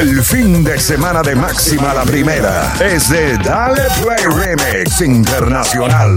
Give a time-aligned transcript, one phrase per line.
[0.00, 6.14] El fin de semana de máxima la primera es de Dale Play Remix Internacional.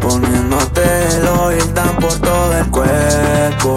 [0.00, 0.82] Poniéndote
[1.16, 3.76] el oil tan por todo el cuerpo.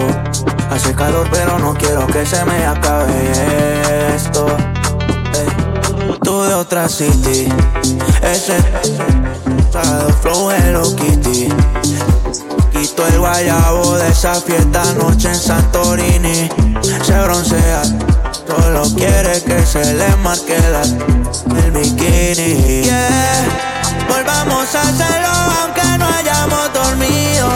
[0.70, 4.46] Hace calor, pero no quiero que se me acabe esto.
[6.22, 7.48] Tú de otra city,
[8.22, 8.56] ese
[10.22, 11.48] flow Hello Kitty.
[12.74, 16.48] Quito el guayabo de esa fiesta noche en Santorini.
[17.04, 17.82] Se broncea,
[18.48, 22.82] solo quiere que se le marque la, el bikini.
[22.82, 25.28] Yeah, volvamos a hacerlo
[25.62, 27.48] aunque no hayamos dormido.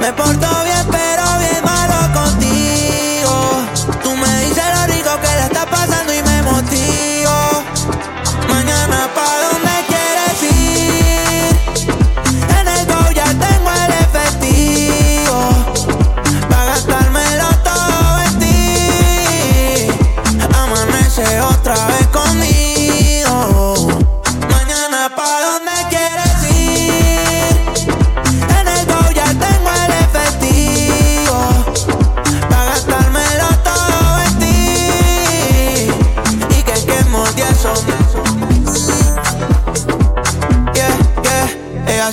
[0.00, 1.05] Me porto bien, pero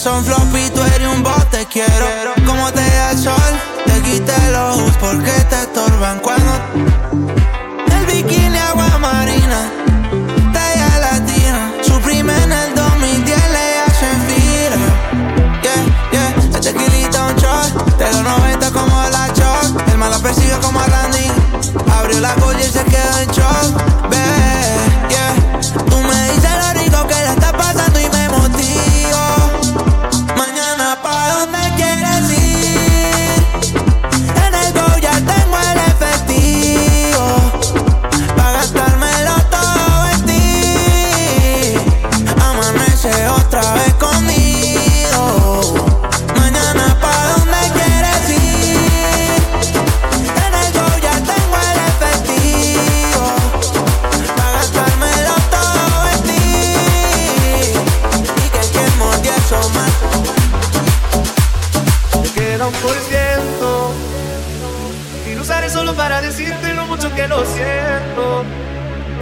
[0.04, 2.08] son floppy, tú eres un bote, quiero.
[2.46, 3.54] Como te da el sol,
[3.86, 6.52] te quité los ojos porque te estorban cuando.
[7.88, 9.72] El bikini agua marina,
[10.52, 11.72] talla latina.
[12.16, 14.78] En el 2010 le hacen fila.
[15.64, 15.82] Yeah,
[16.12, 16.30] yeah.
[16.54, 19.88] El tequilita un shot, de los 90 como la choc.
[19.90, 21.32] El mal la persigue como a Randy.
[21.98, 24.10] Abrió la colla y se quedó en shock.
[24.10, 24.43] Bebé,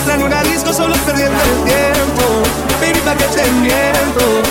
[0.00, 2.22] si me ven con otra en una disco solo perdiendo el tiempo
[2.80, 4.42] Baby, pa' que te miento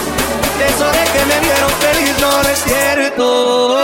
[0.68, 3.80] Eso de que me vieron feliz no es cierto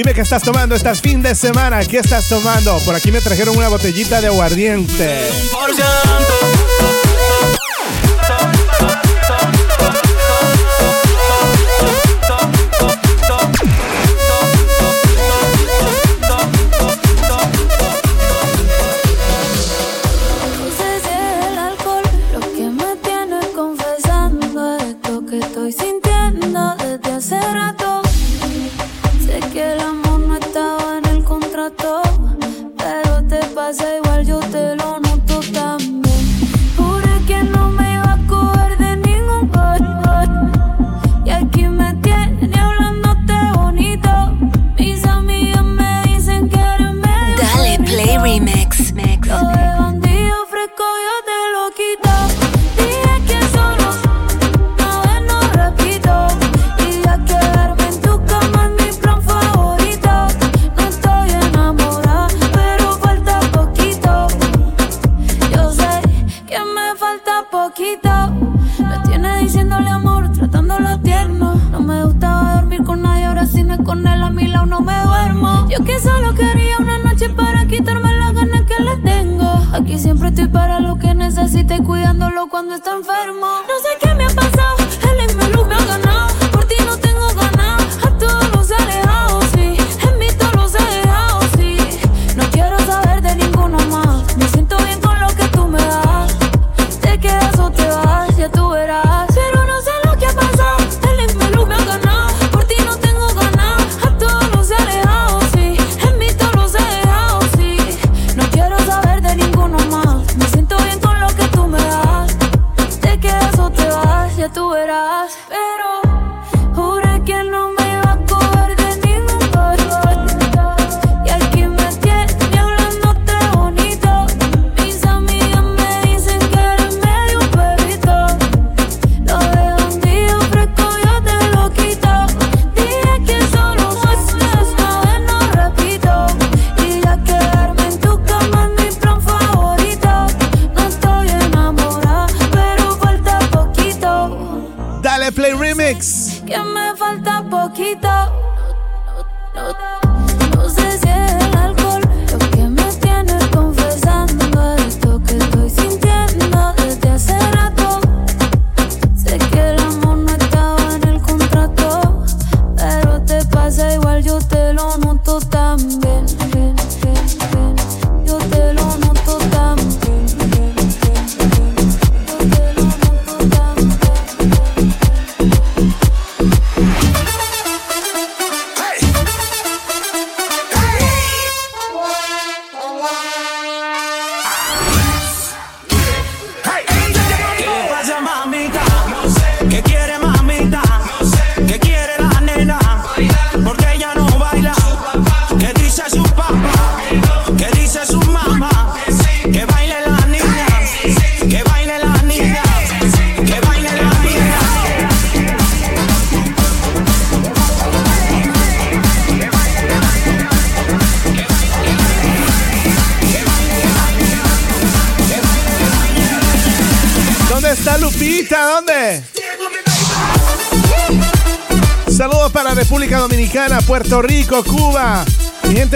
[0.00, 1.84] Dime qué estás tomando, estás fin de semana.
[1.84, 2.78] ¿Qué estás tomando?
[2.86, 5.28] Por aquí me trajeron una botellita de aguardiente.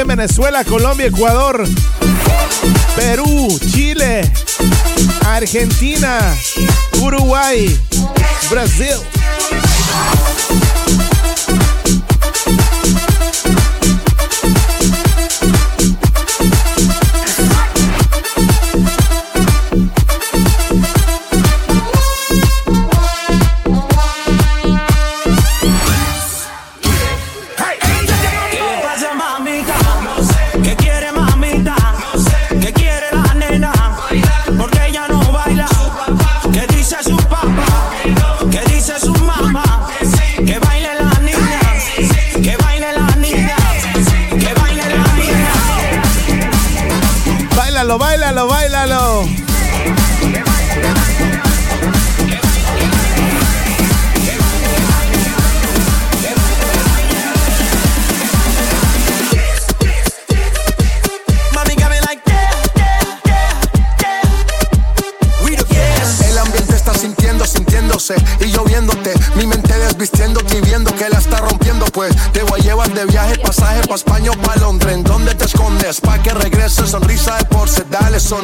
[0.06, 1.64] Venezuela, Colombia, Ecuador,
[2.96, 4.20] Perú, Chile,
[5.26, 6.18] Argentina,
[7.00, 7.76] Uruguay,
[8.50, 9.13] Brasil.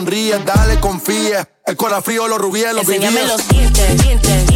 [0.00, 1.47] sonríes, dale, confía.
[1.66, 4.50] El corazón frío, los rubíes, los Enséñame los dientes, dientes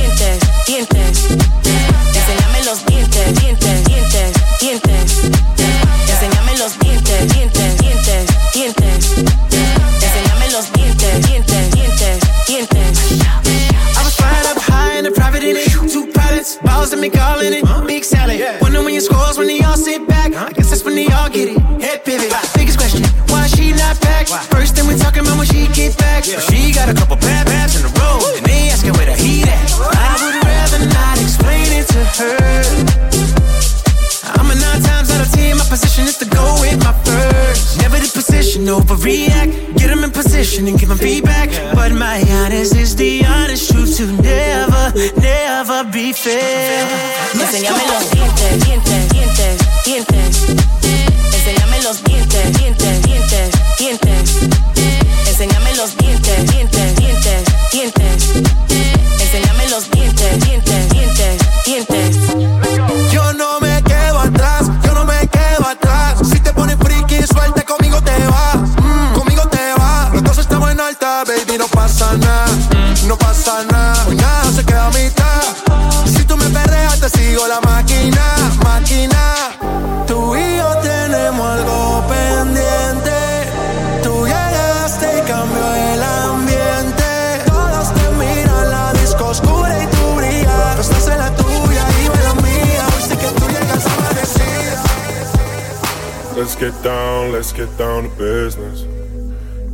[97.75, 98.83] get down to business.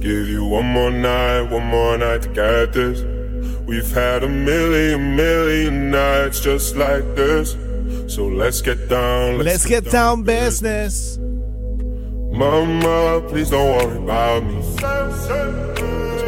[0.00, 3.02] Give you one more night, one more night to get this.
[3.66, 7.56] We've had a million, million nights just like this.
[8.12, 11.18] So let's get down, let's, let's get, get, down, down business.
[12.32, 14.62] Mama, please don't worry about me.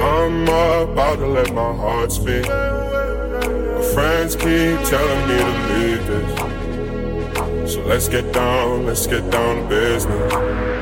[0.00, 2.46] I'm about to let my heart speak.
[2.48, 7.72] My friends keep telling me to leave this.
[7.72, 10.81] So let's get down, let's get down to business.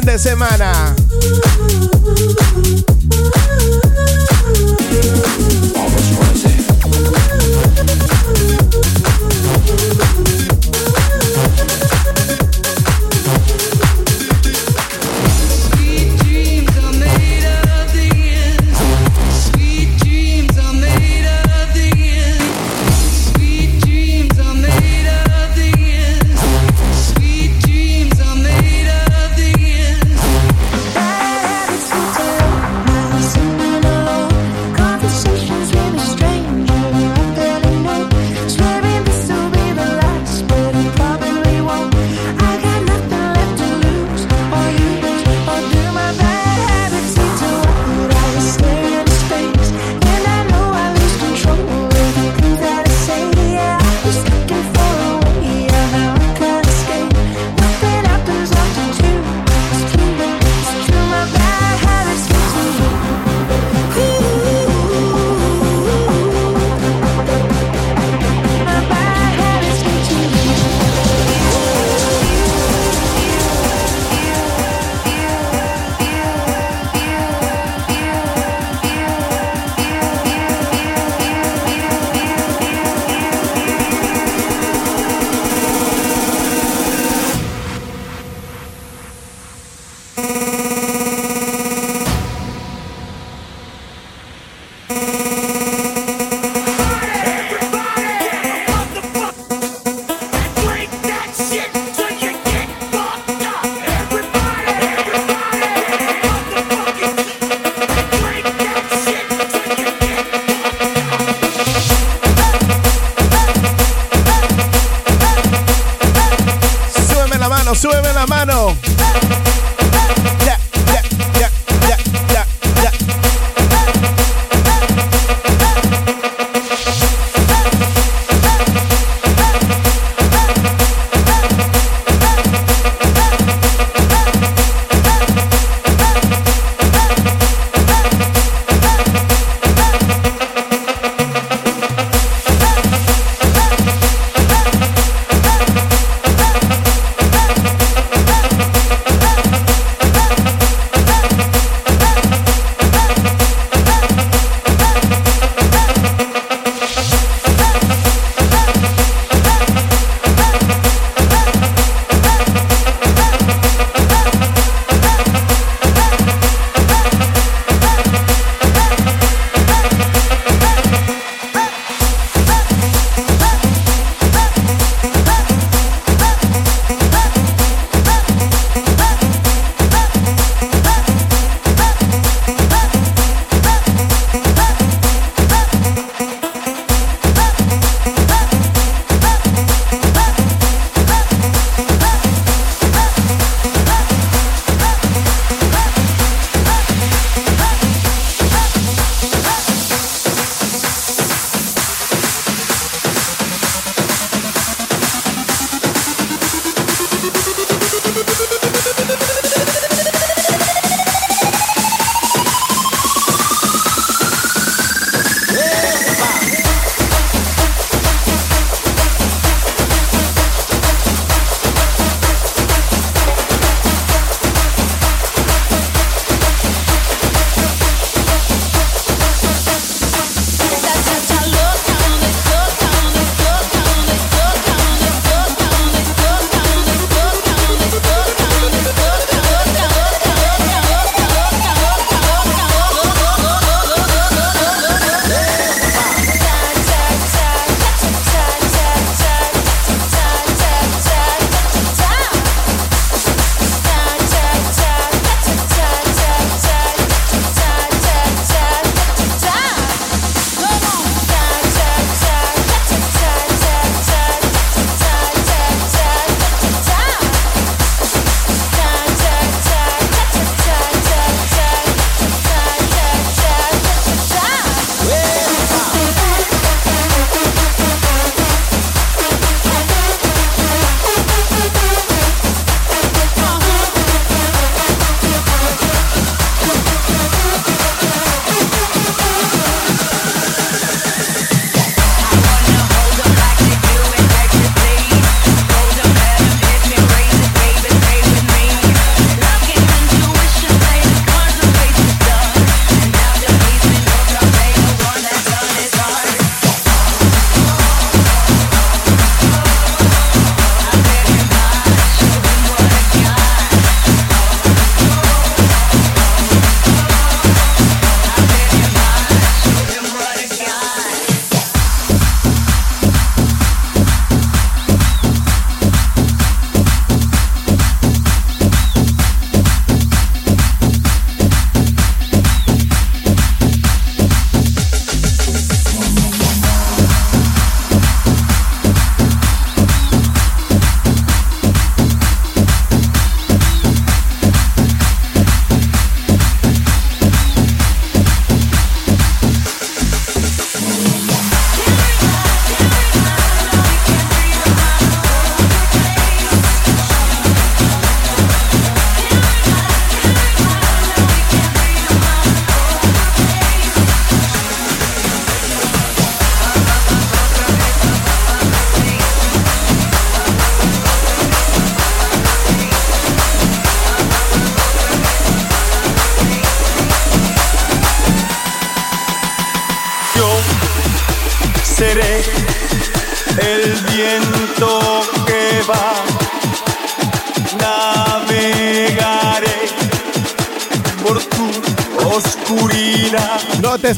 [0.00, 0.69] Fin de semana.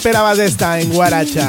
[0.03, 1.49] Esperabas esta en Guaracha.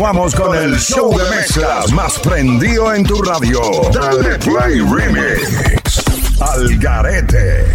[0.08, 3.60] continuamos con el show de mezclas más prendido en tu radio.
[3.92, 6.02] Dale Play Remix.
[6.40, 7.66] Al Garete.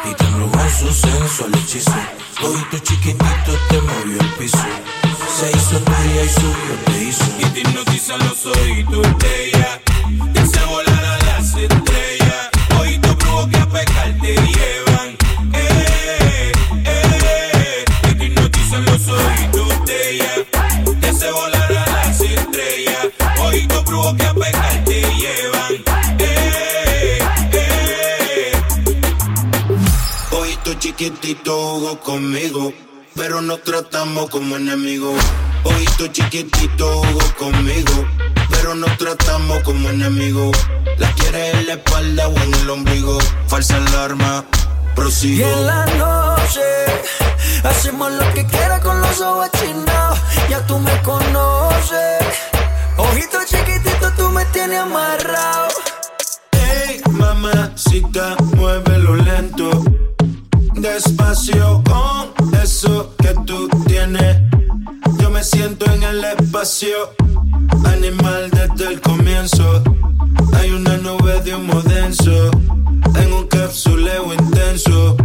[0.05, 1.99] y te embrujó en su sensual hechizo.
[2.41, 4.65] Ojito chiquitito te movió el piso.
[5.37, 7.25] Se hizo tuya y suyo te hizo.
[7.39, 9.81] Y te hipnotiza los oídos de ella.
[10.33, 12.49] Te hace volar a las estrellas.
[12.79, 14.19] Oídos brujos que a pecar
[30.99, 32.73] chiquitito jugó conmigo,
[33.15, 35.17] pero nos tratamos como enemigos.
[35.63, 38.05] Ojito chiquitito jugó conmigo,
[38.49, 40.57] pero nos tratamos como enemigos.
[40.97, 43.17] La quiere en la espalda o en el ombligo.
[43.47, 44.43] Falsa alarma,
[44.93, 45.47] prosigo.
[45.47, 46.59] Y en la noche
[47.63, 50.19] hacemos lo que quiera con los ojos chinados.
[50.49, 52.25] Ya tú me conoces.
[52.97, 55.69] Ojito chiquitito, tú me tienes amarrado.
[56.51, 59.98] Hey, mamacita, muévelo lento.
[60.81, 64.37] Despacio con eso que tú tienes.
[65.19, 66.95] Yo me siento en el espacio,
[67.85, 69.83] animal desde el comienzo.
[70.53, 72.51] Hay una nube de humo denso,
[73.13, 75.17] en un capsuleo intenso.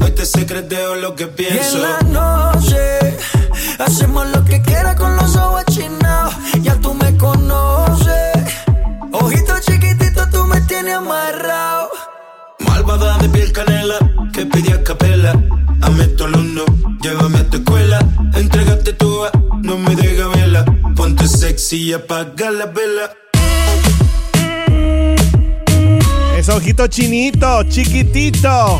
[0.00, 1.78] Hoy te secreteo lo que pienso.
[1.78, 3.18] Y en la noche
[3.80, 6.34] hacemos lo que quiera con los ojos chinados.
[6.62, 8.32] Ya tú me conoces.
[9.10, 11.73] Ojito chiquitito, tú me tienes amarrado.
[12.86, 13.98] Malvada de piel canela,
[14.30, 15.32] que pide a capela.
[15.80, 16.64] Ame tu alumno,
[17.00, 17.98] llévame a tu escuela.
[18.34, 19.22] Entrégate tú,
[19.62, 20.66] no me deja vela.
[20.94, 23.10] Ponte sexy y apaga la vela.
[26.36, 28.78] Es ojito chinito, chiquitito.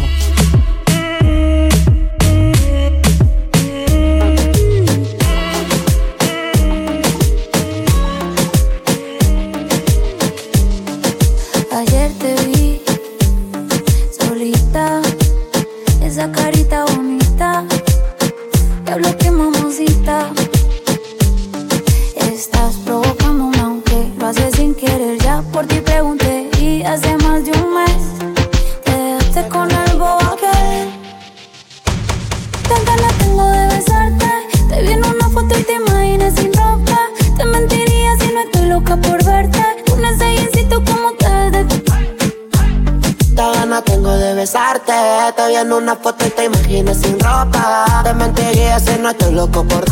[44.87, 45.33] De besarte.
[45.37, 48.03] Te vi en una foto y te imaginas sin ropa.
[48.05, 49.85] Te mentiría si no estoy loco por.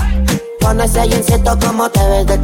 [0.61, 2.39] Con ese jeansito como te ves de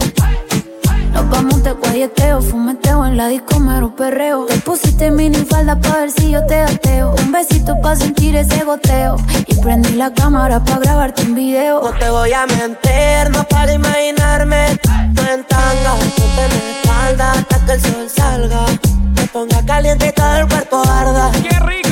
[1.13, 4.47] Nos vamos de guayeteo, fumeteo en la disco mero perreo.
[4.47, 7.15] Te pusiste mini falda pa' ver si yo te ateo.
[7.23, 9.17] Un besito pa' sentir ese goteo.
[9.47, 11.81] Y prendí la cámara pa' grabarte un video.
[11.83, 14.79] No te voy a mentir, no para imaginarme.
[15.15, 18.67] Tú en tanga, tú en espalda hasta que el sol salga.
[19.15, 21.31] Me ponga caliente y todo el cuerpo arda.
[21.43, 21.88] ¡Qué rico!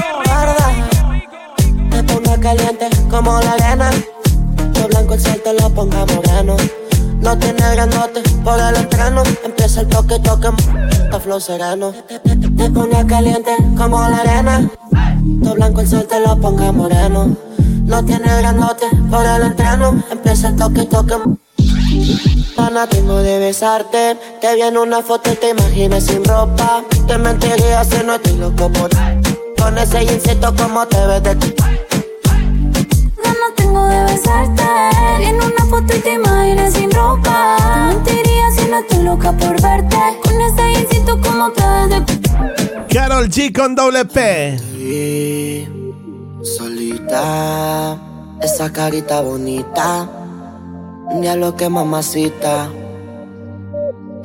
[0.47, 0.87] Arda.
[1.91, 3.91] Me caliente como la arena.
[4.81, 6.57] Lo blanco el sol lo ponga moreno.
[7.21, 9.23] No tiene grandote por el entreno.
[9.45, 10.49] Empieza el toque, toque,
[11.13, 11.93] a flow sereno.
[12.57, 14.71] Te ponga caliente como la arena.
[15.43, 17.37] Todo blanco el sol te lo ponga moreno.
[17.59, 20.03] No tiene grandote por el entreno.
[20.11, 21.17] Empieza el toque, toque.
[22.55, 24.17] Pana, tengo de besarte.
[24.41, 26.85] Te vi en una foto y te imaginas sin ropa.
[27.09, 28.91] Te mentiría si no estoy loco por.
[29.67, 31.55] Con ese jeansito como te ves de ti.
[33.17, 34.63] Ganas tengo de besarte.
[35.23, 37.57] En una foto y te imaginas sin ropa.
[37.59, 39.97] Te mentiría si no estoy loca por verte.
[40.23, 44.57] Con ese jeansito como te ves de Carol G con doble P.
[44.57, 45.69] Sí,
[46.45, 47.99] solita,
[48.41, 50.09] esa carita bonita.
[51.21, 52.69] Diablo que mamacita.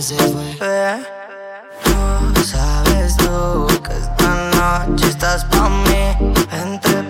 [0.00, 0.94] y hasta el ar se fue.
[2.42, 6.02] Sabes tú que esta noche estás pa' mí.
[6.50, 7.04] Entre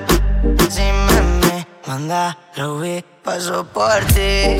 [0.68, 4.58] si me, me manda Ruby, paso por ti.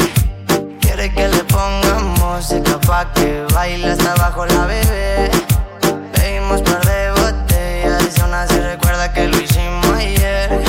[0.80, 5.30] Quiere que le pongamos música pa' que baile hasta abajo la bebé.
[6.12, 10.62] Pedimos par de botellas y aún así recuerda que lo hicimos ayer.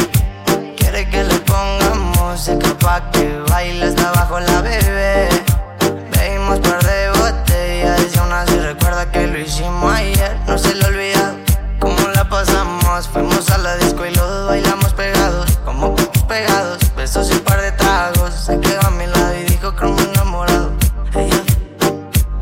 [0.77, 5.29] Quiere que le pongamos música pa' que baile hasta abajo la bebé.
[6.11, 6.90] Bebimos par de
[9.41, 10.37] lo hicimos ayer.
[10.47, 11.33] No se le olvida
[11.79, 13.07] cómo la pasamos.
[13.07, 15.95] Fuimos a la disco y los bailamos pegados, como
[16.27, 16.79] pegados.
[16.95, 18.33] Besos y un par de tragos.
[18.35, 20.71] Se quedó a mi lado y dijo como enamorado.
[21.15, 21.41] Ella,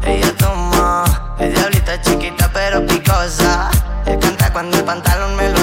[0.04, 1.06] ella toma,
[1.40, 3.70] es diablita chiquita pero picosa.
[4.06, 5.60] Ella canta cuando el pantalón me lo.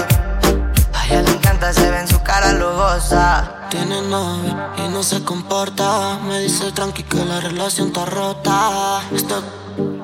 [0.95, 3.69] A ella le encanta, se ve en su cara lujosa.
[3.69, 6.19] tiene novia y no se comporta.
[6.27, 9.03] Me dice tranqui que la relación está rota.
[9.15, 9.43] Está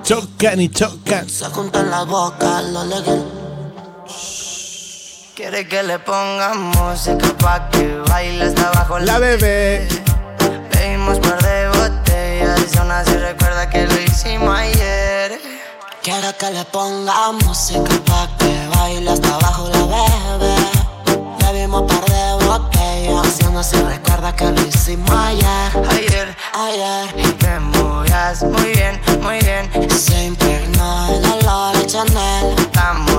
[0.02, 1.26] Chocan y chocan.
[1.30, 3.24] se junta en la boca, lo legal.
[5.34, 9.88] Quiere que le pongamos música pa' que baile hasta abajo La bebé.
[10.70, 15.40] Pedimos par de botellas y aún así recuerda que lo hicimos ayer.
[16.02, 20.51] Quiero que le ponga música pa' que baile hasta abajo la bebé.
[23.40, 25.72] No se recuerda que lo hicimos ayer.
[25.90, 29.90] Ayer, Ayer y te movías muy bien, muy bien.
[29.90, 32.54] se impregnó el olor de Chanel.
[32.58, 33.11] Estamos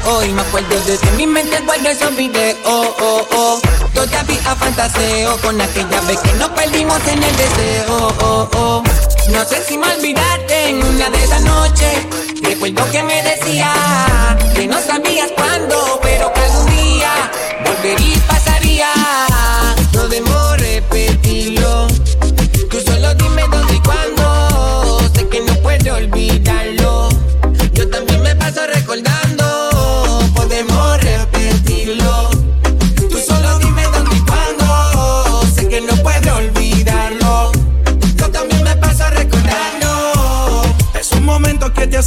[0.00, 2.56] no te veo y me acuerdo desde mi mente guardo esos videos.
[2.64, 3.60] Oh, oh.
[3.94, 8.82] Todavía fantaseo con aquella vez que nos perdimos en el deseo.
[9.30, 12.06] No sé si me olvidaste en una de esas noches.
[12.42, 13.72] Recuerdo que me decía
[14.54, 17.30] que no sabías cuándo, pero que algún día
[17.64, 18.29] volvería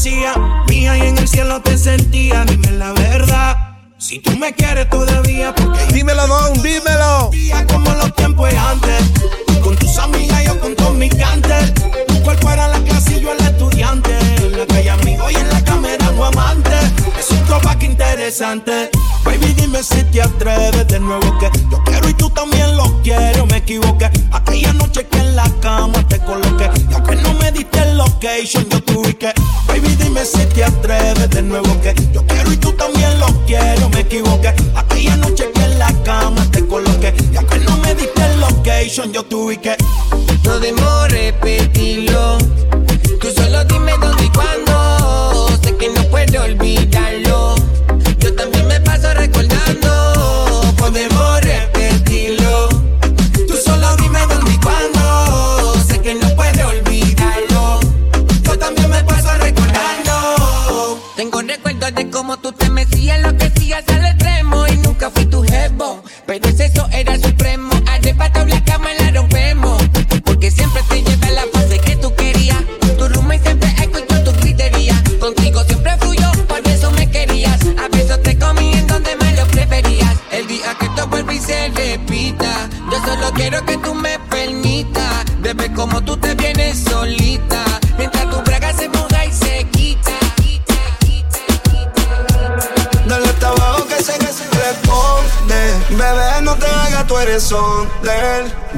[0.04, 0.34] que
[0.68, 2.44] mía y en el cielo te sentía.
[2.46, 3.56] Dime la verdad.
[3.98, 7.32] Si tú me quieres todavía, porque Dímelo, Don, dímelo.
[7.72, 9.04] como los tiempos de antes.
[9.64, 11.74] Con tus amigas, yo con todos mis cantes.
[12.08, 14.12] Tu cuerpo era la clase y yo el estudiante.
[14.38, 16.76] En la calle amigo y en la cámara tu amante.
[17.18, 18.90] Es un throwback interesante.
[19.24, 23.46] Baby, dime si te atreves de nuevo que yo quiero y tú también lo quiero.
[23.46, 24.10] Me equivoqué.
[24.32, 26.70] Aquella noche que en la cama te coloqué.
[26.90, 29.34] Y aunque no me diste el location, yo tuve que.
[29.68, 33.90] Baby, dime si te atreves de nuevo que yo quiero y tú también lo quiero.
[33.90, 34.54] Me equivoqué.
[34.76, 37.14] Aquella noche que en la cama te coloqué.
[37.32, 39.78] Y aunque no me diste el location, yo tuve que.
[40.44, 42.38] No debo repetirlo.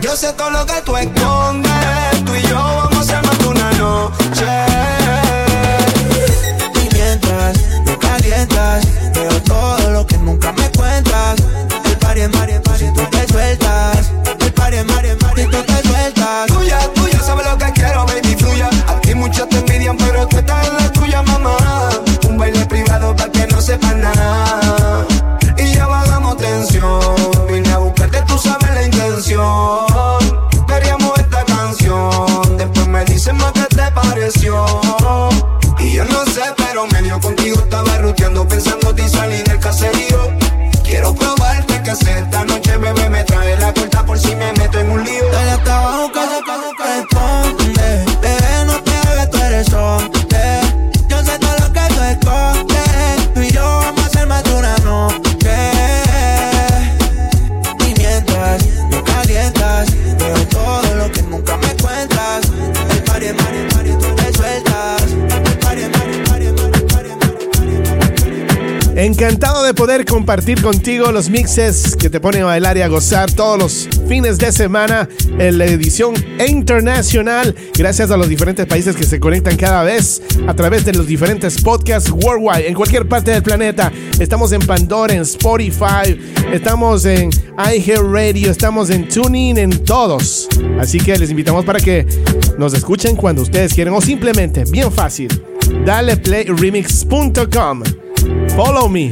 [0.01, 2.25] Yo sé todo lo que tú escondes.
[2.25, 4.74] Tú y yo vamos a de una noche.
[69.17, 73.31] Encantado de poder compartir contigo los mixes que te ponen a bailar y a gozar
[73.31, 75.07] todos los fines de semana
[75.39, 77.55] en la edición internacional.
[77.77, 81.61] Gracias a los diferentes países que se conectan cada vez a través de los diferentes
[81.61, 83.89] podcasts worldwide en cualquier parte del planeta.
[84.19, 86.19] Estamos en Pandora, en Spotify,
[86.51, 90.49] estamos en iHeartRadio, estamos en TuneIn, en todos.
[90.77, 92.05] Así que les invitamos para que
[92.57, 95.29] nos escuchen cuando ustedes quieran o simplemente, bien fácil,
[95.85, 97.83] dale playremix.com
[98.55, 99.11] Follow Me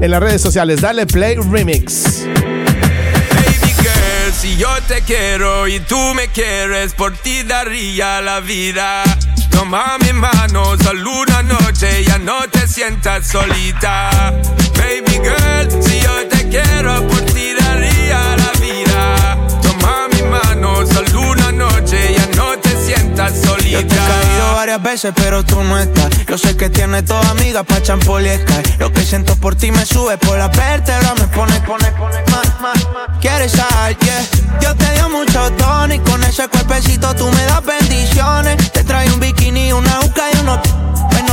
[0.00, 0.80] en las redes sociales.
[0.80, 2.24] Dale Play Remix.
[2.24, 9.04] Baby girl, si yo te quiero y tú me quieres, por ti daría la vida.
[9.50, 14.32] Toma mi mano, solo una noche, ya no te sientas solita.
[14.76, 19.38] Baby girl, si yo te quiero, por ti daría la vida.
[19.62, 22.51] Toma mi mano, solo una noche, ya no
[22.94, 23.70] sientas solita.
[23.70, 26.08] Yo he caído varias veces, pero tú no estás.
[26.26, 28.76] Yo sé que tienes toda amiga pa' champol y Sky.
[28.78, 32.60] Lo que siento por ti me sube por la vértebra, me pone, pone, pone más,
[32.60, 32.84] más.
[33.20, 34.24] Quieres a yeah.
[34.60, 38.72] Yo te dio mucho tono y con ese cuerpecito tú me das bendiciones.
[38.72, 40.60] Te trae un bikini, una uca y unos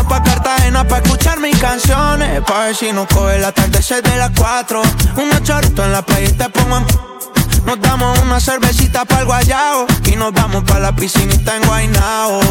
[0.10, 2.42] pa' Cartagena pa' escuchar mis canciones.
[2.42, 4.82] Pa' ver si nos coge la tarde de las 4.
[5.18, 6.86] Unos choritos en la playa y te pongo en
[7.66, 12.42] nos damos una cervecita para el guayao y nos vamos para la piscinita en Guaynao.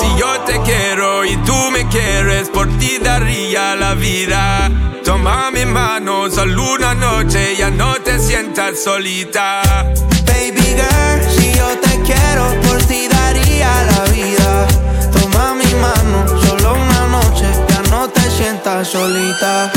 [0.00, 4.70] Si yo te quiero y tú me quieres, por ti daría la vida.
[5.04, 9.62] Toma mi mano, solo una noche, ya no te sientas solita.
[10.26, 14.66] Baby girl, si yo te quiero, por ti daría la vida.
[15.12, 19.70] Toma mi mano, solo una noche, ya no te sientas solita.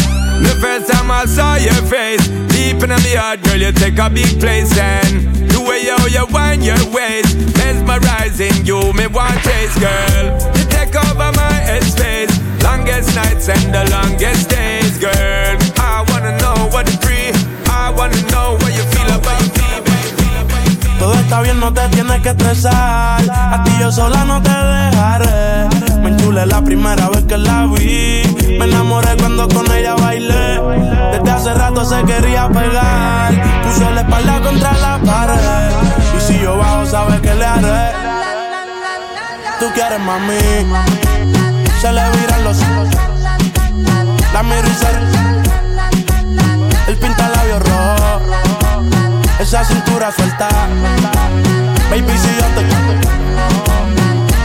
[0.44, 4.10] The first time I saw your face, deep in my heart, girl, you take a
[4.10, 9.76] big place and the way how you wind your waist, mesmerizing you, me want chase,
[9.80, 10.26] girl.
[10.58, 12.34] You take over my headspace,
[12.64, 15.56] longest nights and the longest days, girl.
[15.80, 17.32] I wanna know what it's free,
[17.70, 21.00] I wanna know what you feel about me, baby.
[21.00, 23.22] Todo está bien, no te tienes que estresar.
[23.30, 25.75] A ti yo sola no te dejaré.
[26.06, 28.22] Me enchulé la primera vez que la vi.
[28.60, 30.62] Me enamoré cuando con ella bailé.
[31.12, 33.34] Desde hace rato se quería pegar.
[33.64, 35.72] Puso la espalda contra la pared.
[36.16, 37.92] Y si yo bajo, sabes que le haré.
[39.60, 40.38] Tú quieres mami.
[41.82, 42.90] Se le viran los ojos.
[44.32, 44.88] La miro y se
[46.88, 48.22] El pinta labios rojo.
[49.40, 50.50] Esa cintura suelta.
[51.90, 52.65] Baby, si yo te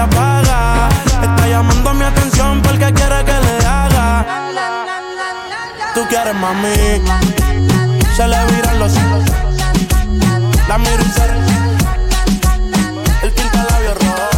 [0.00, 0.88] Apaga.
[1.22, 4.26] Está llamando mi atención porque quiere que le haga.
[5.94, 7.02] Tú quieres mami.
[8.16, 9.24] Se le viran los ojos.
[10.68, 11.24] La miro y se
[13.24, 14.28] El pinta labios rojo.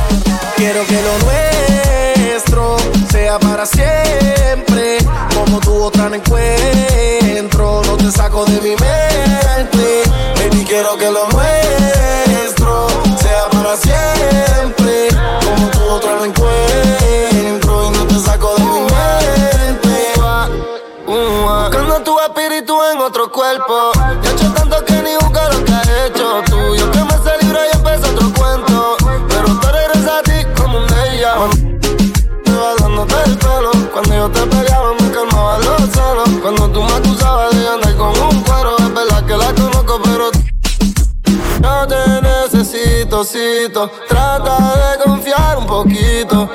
[0.57, 2.77] Quiero que lo nuestro
[3.11, 4.99] sea para siempre.
[5.35, 10.03] Como tu otra encuentro, no te saco de mi mente.
[10.37, 12.89] Baby, quiero que lo nuestro
[13.19, 14.80] sea para siempre.
[23.51, 23.93] Cuerpo.
[24.23, 26.75] Ya he hecho tanto que ni busca lo que has hecho tú.
[26.77, 28.97] Yo que me se y empieza otro cuento.
[29.29, 31.35] Pero tú regresas a ti como un ella.
[32.45, 33.71] Te va dándote el pelo.
[33.93, 36.29] Cuando yo te pegaba me calmaba los celos.
[36.43, 38.77] Cuando tú me acusabas de andar con un cuero.
[38.79, 40.31] Es verdad que la conozco, pero
[41.63, 43.91] yo te necesito, cito.
[44.09, 46.49] Trata de confiar un poquito.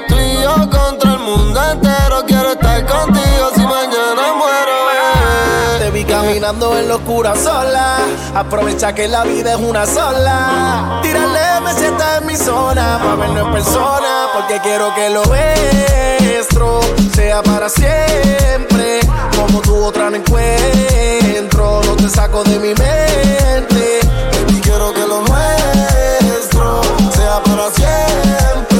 [7.05, 7.97] Locura sola.
[8.33, 10.99] Aprovecha que la vida es una sola.
[11.03, 12.99] Tírale, me sienta en mi zona.
[12.99, 14.29] Pa' verlo en persona.
[14.33, 16.79] Porque quiero que lo nuestro
[17.13, 19.01] sea para siempre.
[19.35, 21.81] Como tu otra no encuentro.
[21.85, 23.99] No te saco de mi mente.
[24.31, 26.81] Baby, quiero que lo nuestro
[27.11, 28.74] sea para siempre.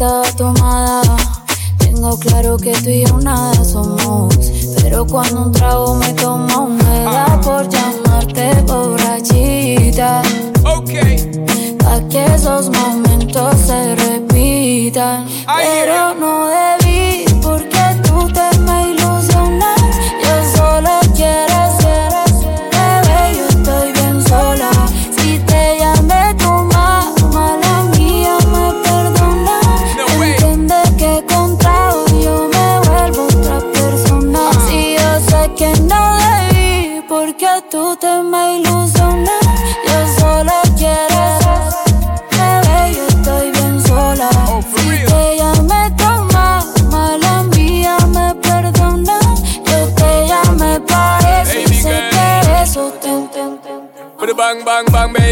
[0.00, 1.16] Estaba tomada.
[1.76, 4.34] Tengo claro que tú y yo nada somos.
[4.80, 10.22] Pero cuando un trago me toma, me da por llamarte borrachita.
[10.64, 10.92] Ok.
[11.80, 15.26] Pa' que esos momentos se repitan.
[15.46, 16.14] Pero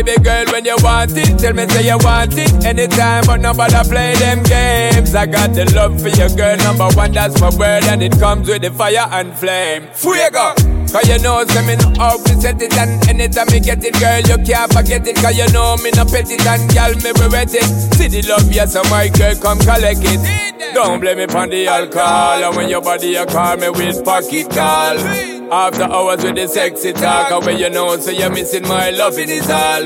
[0.02, 1.38] baby girl, when you want it.
[1.38, 5.14] Tell me say you want it anytime, but nobody play them games.
[5.14, 8.48] I got the love for your girl, number one, that's my word, and it comes
[8.48, 9.88] with the fire and flame.
[9.92, 10.54] Fuego!
[10.88, 13.92] Cause you know, say me no how to set it And anytime me get it,
[14.00, 17.12] girl, you can't forget it Cause you know me no pet it And girl, me
[17.12, 21.18] we wet it See the love, yes, so my girl, come collect it Don't blame
[21.18, 25.84] me on the alcohol And when your body, you call me with pocket call After
[25.84, 29.48] hours with the sexy talk when you know, so you're missing my love, it is
[29.48, 29.82] all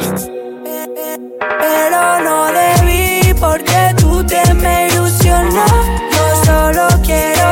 [1.39, 5.71] Pero no debí porque tú te me ilusionas.
[6.11, 7.47] Yo solo quiero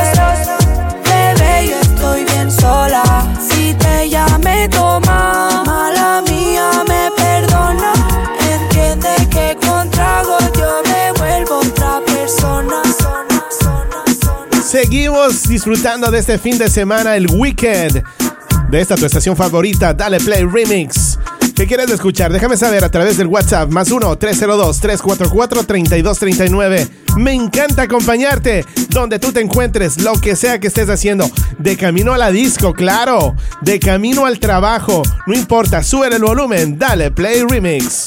[1.04, 3.02] Bebé, yo estoy bien sola.
[3.38, 5.09] Si te llamé, toma.
[14.70, 18.04] Seguimos disfrutando de este fin de semana, el weekend.
[18.70, 21.18] De esta tu estación favorita, Dale Play Remix.
[21.56, 22.32] ¿Qué quieres escuchar?
[22.32, 26.88] Déjame saber a través del WhatsApp más 1-302-344-3239.
[27.16, 31.28] Me encanta acompañarte donde tú te encuentres, lo que sea que estés haciendo.
[31.58, 33.34] De camino a la disco, claro.
[33.62, 35.02] De camino al trabajo.
[35.26, 36.78] No importa, sube el volumen.
[36.78, 38.06] Dale Play Remix.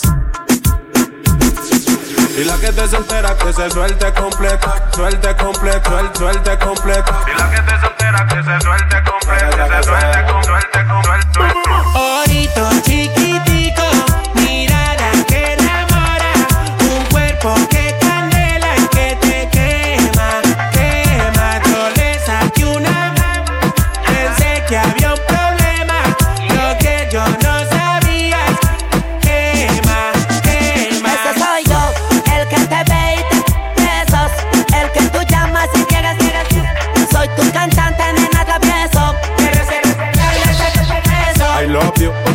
[2.36, 7.20] Y la que te soltera que se suelte completa, suelte completa, suelte, suelte completa.
[7.28, 11.54] Y la que te soltera que se suelte completa, que se suelte completa, suelte,
[11.94, 13.84] Orito chiquitico,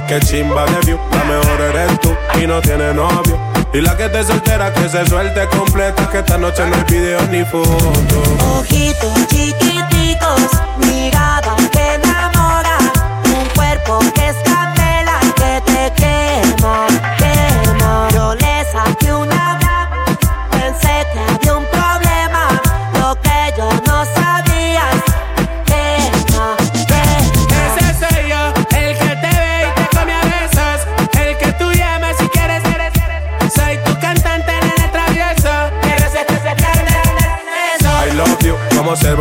[0.08, 3.38] que chimba de view, la mejor eres tú y no tiene novio.
[3.74, 7.20] Y la que te soltera que se suelte completa, que esta noche no hay video
[7.30, 8.22] ni foto.
[8.58, 12.78] Ojitos chiquiticos, mirada que enamora,
[13.26, 16.86] un cuerpo que es candela que te quema,
[17.18, 18.08] quema.
[18.14, 19.37] Yo le saqué una,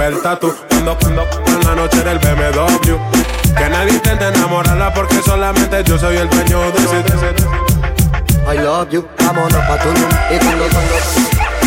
[0.07, 2.97] el tatu cuando, cuando, en la noche del BMW.
[3.57, 7.03] Que nadie intente enamorarla porque solamente yo soy el dueño de ese.
[7.03, 7.47] de ese-
[8.49, 10.95] I love you, vámonos pa' tu room Y cuando, cuando,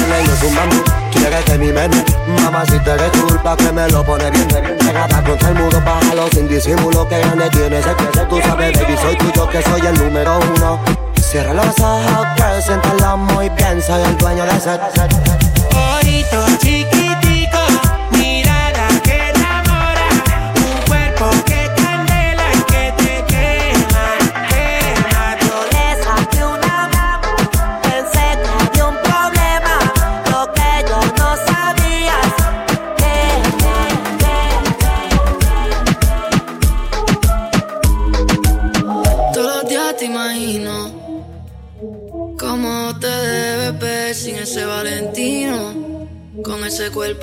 [0.08, 0.76] le lo zumbando
[1.12, 2.02] Quieres que mi mente,
[2.42, 6.48] mamá si te La que me lo pone bien, pegada contra el muro Bájalo sin
[6.48, 10.38] disimulo, que grande tienes el que Tú sabes, baby, soy tuyo, que soy el número
[10.56, 10.80] uno
[11.20, 14.70] Cierra los ojos, girl, siéntalo muy bien Soy el dueño de ese
[15.76, 17.29] Orito chiquitico,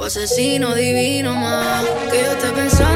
[0.07, 1.85] asesino divino más.
[2.09, 2.86] Que yo esté pensándote,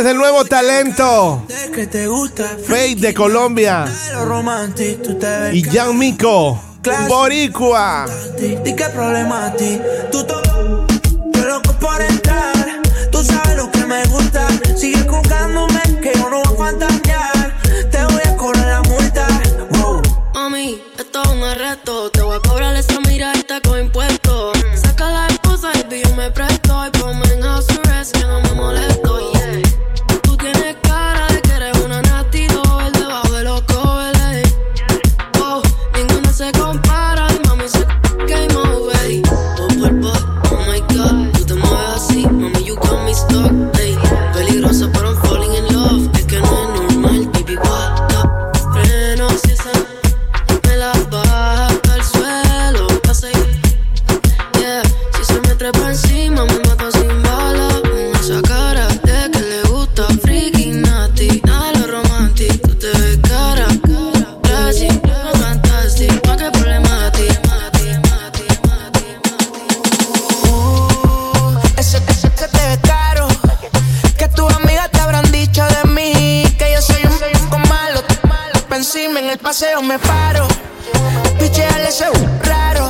[0.00, 1.44] es el nuevo talento.
[2.66, 3.84] Fate de Colombia.
[5.52, 6.60] Y Jan Mico.
[7.08, 8.06] Boricua.
[8.38, 9.80] ¿Y qué problema a ti?
[10.10, 10.26] Tú
[11.32, 12.52] yo loco por entrar.
[13.12, 14.48] Tú sabes lo que me gusta.
[14.76, 17.60] Sigue jugándome que yo no voy a fantasear.
[17.90, 19.26] Te voy a cobrar la multa.
[19.78, 20.02] Wow.
[20.34, 22.10] Mami, esto es un arresto.
[22.10, 24.13] Te voy a cobrar esa miradita con impuestos.
[79.54, 80.48] Paseo me paro.
[81.38, 82.06] Picheale ese
[82.42, 82.88] raro.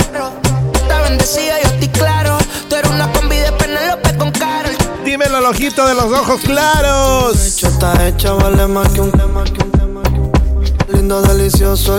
[0.72, 2.38] Está bendecida, yo estoy claro.
[2.70, 4.74] Tú eres una combi de Penelope con Carol.
[5.04, 7.36] Dímelo, el ojito de los ojos claros.
[7.62, 10.62] Está hecha, vale más que un tema, que un tema, que un tema.
[10.88, 11.98] Lindo, delicioso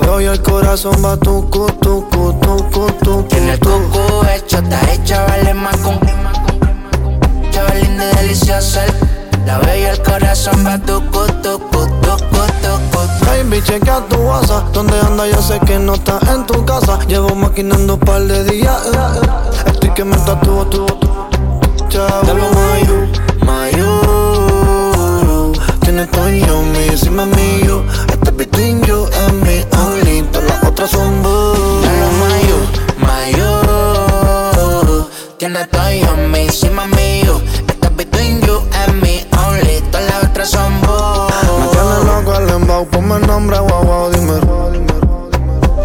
[0.00, 3.28] veo y el corazón va tucu, tucu, tucu, tucu.
[3.28, 6.00] Tiene el coco hecho, está hecha, vale más con
[7.50, 8.86] Chava linda y deliciosa.
[9.44, 12.91] La veo y el corazón va tucu, tucu, tucu, tucu.
[13.26, 14.72] Baby, chequea tu WhatsApp.
[14.72, 16.98] Donde anda yo sé que no está en tu casa.
[17.08, 18.82] Llevo maquinando un par de días.
[19.66, 20.86] Estoy que me tatúo tu
[21.88, 22.22] Chavo.
[22.54, 23.06] Mayu,
[23.44, 23.86] Mayu.
[25.80, 27.82] Tienes todo yo, mi, encima mío.
[28.08, 30.22] Este es between you and me only.
[30.32, 31.54] Todas las otras son boo.
[32.20, 32.58] Mayu,
[33.06, 33.50] Mayu.
[35.38, 37.40] Tiene todo yo, mi, encima mío
[42.86, 44.40] ponme el nombre, guau, guau, dime.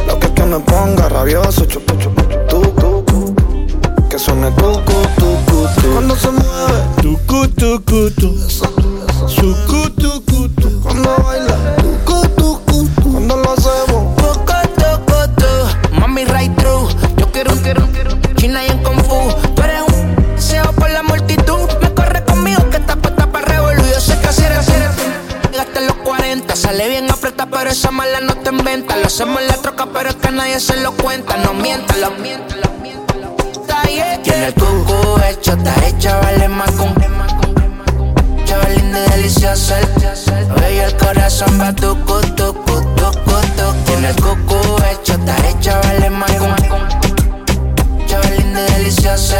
[0.08, 3.36] Lo que es que me ponga rabioso, chupu, chupu, chupu, tucu
[4.10, 5.94] Que suene tucu, tucu, tucu.
[5.94, 6.80] Cuando se mueve.
[7.02, 8.38] Tucu, tucu, tu
[9.28, 11.87] Sucu, tucu, tu Cuando baila
[26.68, 28.98] Sale bien apretada pero esa mala no te inventa.
[28.98, 31.38] Lo hacemos en la troca pero es que nadie se lo cuenta.
[31.38, 32.58] No mientas, lo mientas
[34.22, 36.94] Tiene el cucu hecho, está hecha, vale más con
[38.44, 44.16] Chava linda y deliciosa Lo y el corazón va tucu, tucu, tucu, tucu Tiene el
[44.18, 46.54] cucu hecho, está hecha, vale más con
[48.38, 49.40] y deliciosa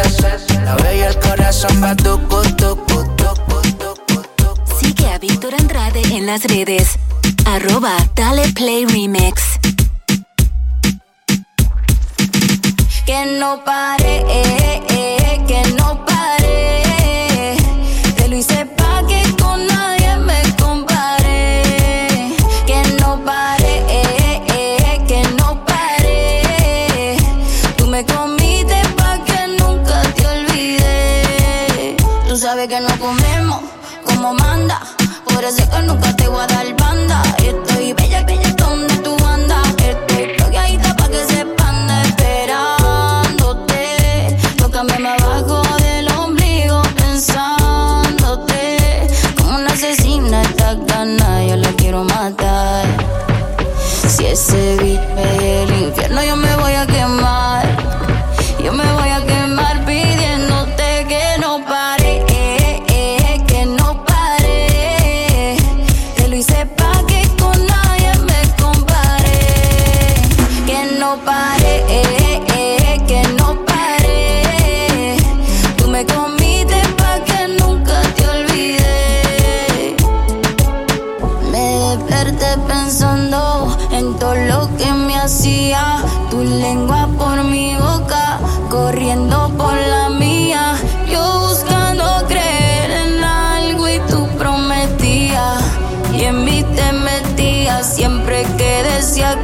[0.64, 6.44] Lo y el corazón va tucu, tucu, tucu, tucu Sigue a Víctor Andrade en las
[6.44, 6.98] redes.
[7.54, 9.58] Arroba Dale Play Remix.
[13.06, 14.97] Que no pare, eh, eh, que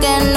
[0.05, 0.34] no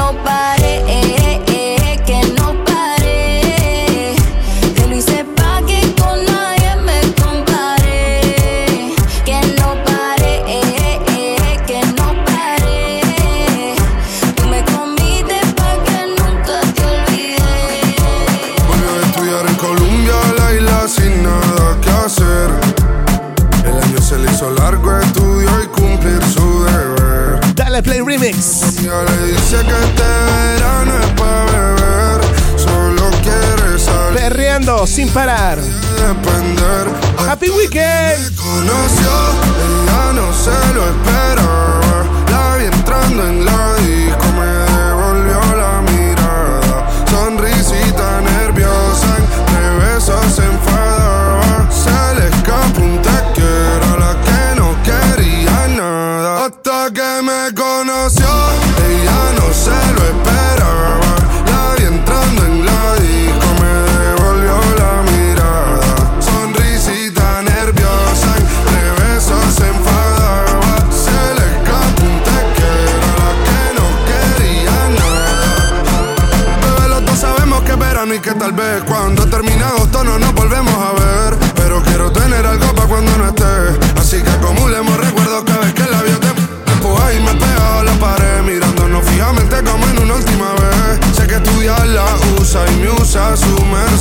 [34.98, 35.60] sin parar.
[37.30, 38.36] Happy Weekend.
[38.36, 39.12] Conoció,
[39.62, 42.04] ella no se lo esperaba.
[42.32, 43.46] La vi entrando en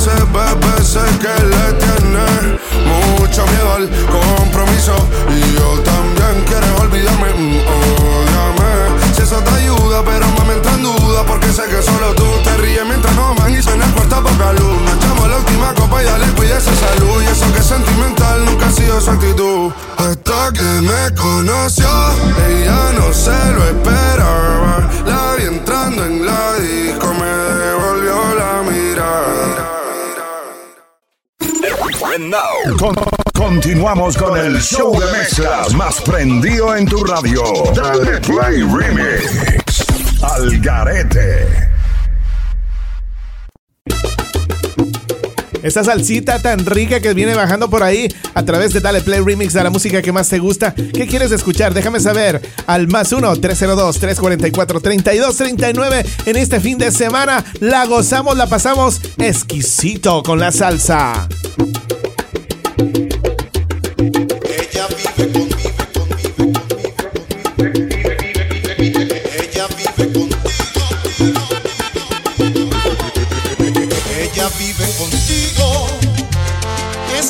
[0.07, 1.17] merced, bebé.
[1.19, 2.59] Que le tiene
[3.19, 4.95] mucho miedo al compromiso.
[5.29, 7.29] Y yo también quiero olvidarme.
[7.33, 7.59] mm,
[8.07, 9.15] ódiame.
[9.15, 11.23] Si eso te ayuda, pero mami entra en duda.
[11.25, 14.53] Porque sé que solo tú te ríes mientras no van y suena el cuarto poca
[14.53, 14.81] luz.
[14.85, 17.21] Nos echamos la última copa y ya le cuide esa salud.
[17.21, 19.71] Y eso que es sentimental nunca ha sido su actitud.
[19.97, 21.89] Hasta que me conoció,
[32.77, 32.95] con-
[33.33, 37.41] continuamos con el show de mezclas más prendido en tu radio.
[37.75, 39.85] Dale Play Remix.
[40.21, 41.47] Al Garete.
[45.63, 49.53] Esta salsita tan rica que viene bajando por ahí a través de Dale Play Remix
[49.53, 50.73] de la música que más te gusta.
[50.73, 51.73] ¿Qué quieres escuchar?
[51.73, 56.05] Déjame saber al más 1-302-344-3239.
[56.27, 61.27] En este fin de semana la gozamos, la pasamos exquisito con la salsa.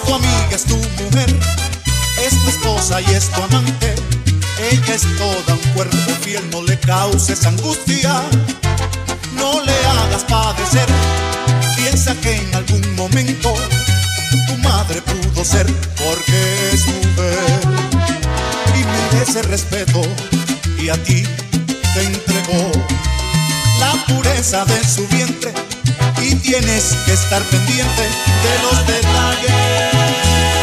[0.07, 1.29] Tu amiga, es tu mujer.
[2.25, 3.93] Es tu esposa y es tu amante.
[4.71, 8.23] Ella es toda un cuerpo fiel, no le causes angustia.
[9.35, 10.87] No le hagas padecer.
[11.75, 13.53] Piensa que en algún momento
[14.47, 17.61] tu madre pudo ser porque es mujer
[18.75, 20.01] y merece respeto
[20.81, 21.23] y a ti
[21.93, 22.71] te entregó
[23.79, 25.66] la pureza de su vientre
[26.21, 30.56] y tienes que estar pendiente de los detalles.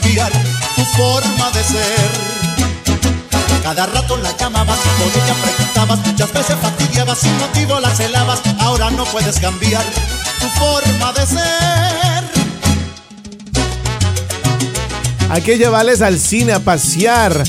[0.00, 0.32] Cambiar
[0.74, 2.10] tu forma de ser.
[3.62, 8.40] Cada rato la llamabas y por ella preguntabas, muchas veces fastidiabas, sin motivo la celabas,
[8.60, 9.84] ahora no puedes cambiar
[10.40, 12.24] tu forma de ser.
[15.28, 17.42] Hay que al cine a pasear,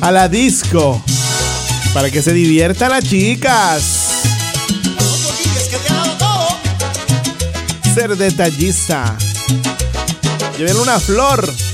[0.00, 1.02] a la disco,
[1.92, 3.82] para que se diviertan las chicas.
[7.92, 9.16] Ser detallista.
[10.56, 11.69] Llévenle una flor.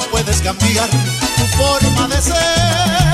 [0.00, 3.09] No puedes cambiar tu forma de ser.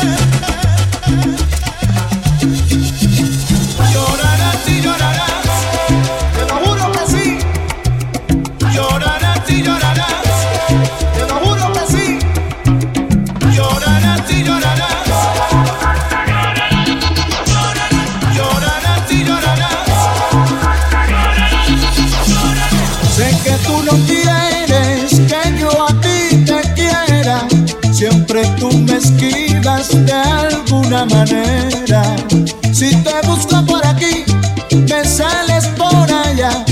[32.73, 34.25] Si te busco por aquí,
[34.73, 36.65] me sales por allá.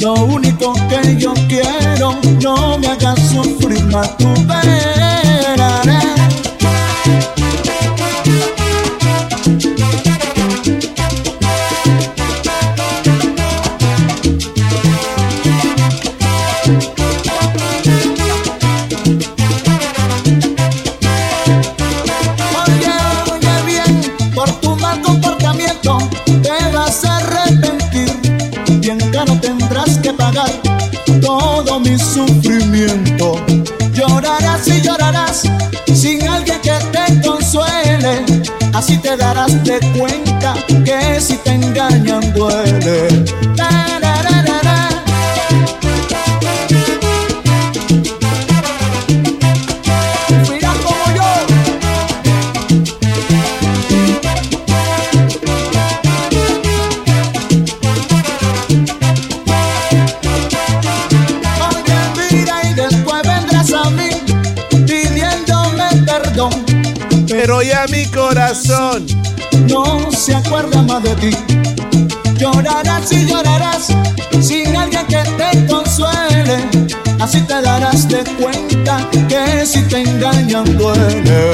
[0.00, 4.87] Lo único que yo quiero, no me hagas sufrir más tu pena.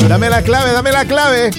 [0.08, 1.50] Dame la clave, dame la clave.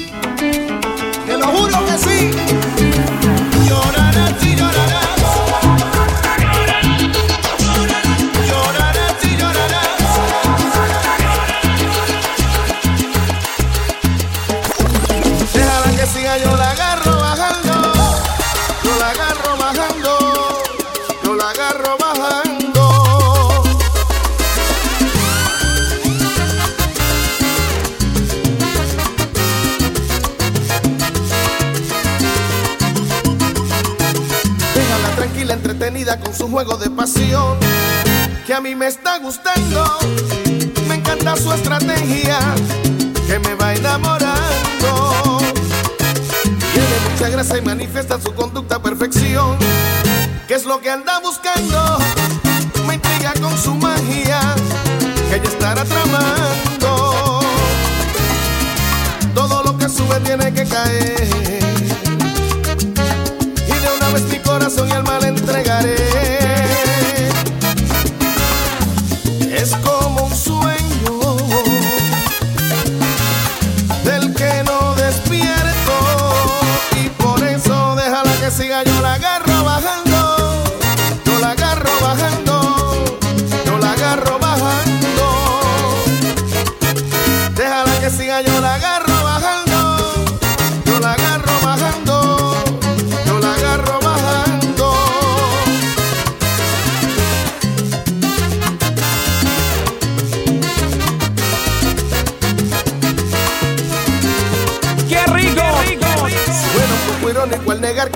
[60.87, 61.44] yeah.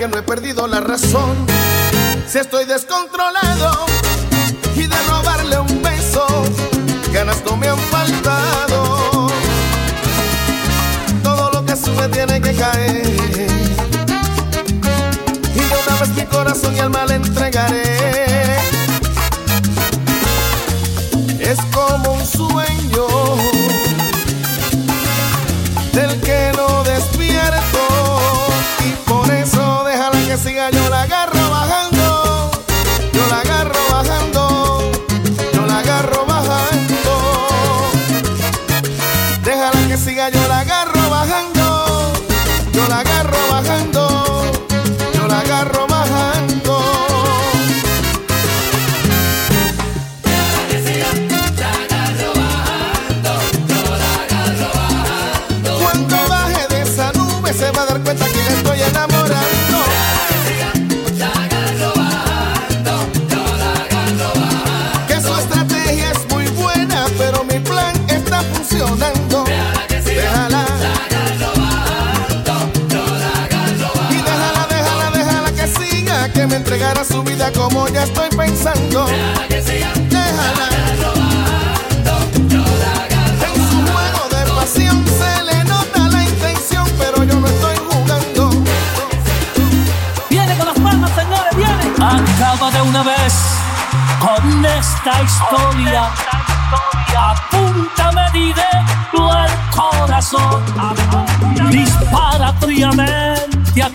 [0.00, 1.46] que no he perdido la razón.
[2.26, 3.84] Si estoy descontrolado
[4.74, 6.26] y de robarle un beso,
[7.12, 9.28] ganas no me han faltado.
[11.22, 13.06] Todo lo que sube tiene que caer.
[15.54, 18.79] Y de una vez mi corazón y alma le entregaré.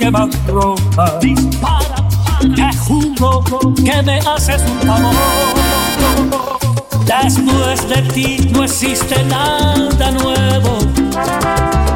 [0.05, 1.95] Dispara,
[2.39, 3.43] te juro
[3.73, 5.15] que me haces un favor.
[7.05, 10.77] Después de ti no existe nada nuevo.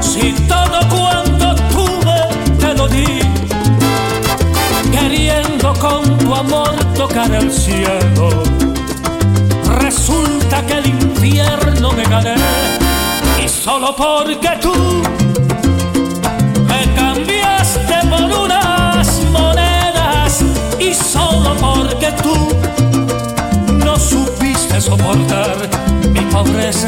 [0.01, 3.20] Si todo cuanto tuve te lo di,
[4.91, 8.41] queriendo con tu amor tocar el cielo.
[9.82, 12.34] Resulta que el infierno me gané
[13.45, 14.74] y solo porque tú
[20.90, 22.34] y solo porque tú
[23.76, 25.56] no supiste soportar
[26.12, 26.88] mi pobreza.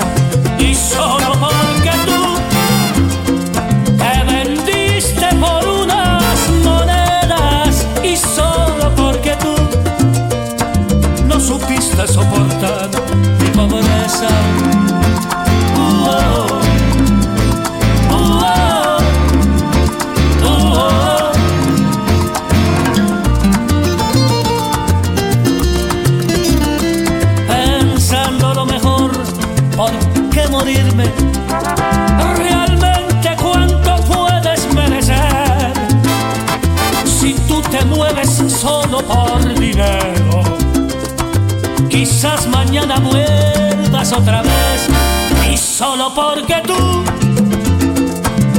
[0.57, 2.21] Y solo porque tú
[3.97, 6.23] te vendiste por unas
[6.63, 7.85] monedas.
[8.03, 9.55] Y solo porque tú
[11.27, 12.80] no supiste soportar
[39.07, 40.43] por dinero.
[41.89, 44.87] Quizás mañana vuelvas otra vez
[45.51, 47.03] y solo porque tú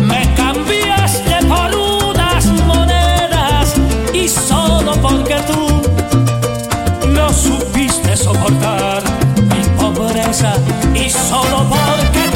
[0.03, 3.74] me cambiaste por unas monedas
[4.12, 9.03] y solo porque tú no supiste soportar
[9.49, 10.55] mi pobreza
[10.95, 12.32] y solo porque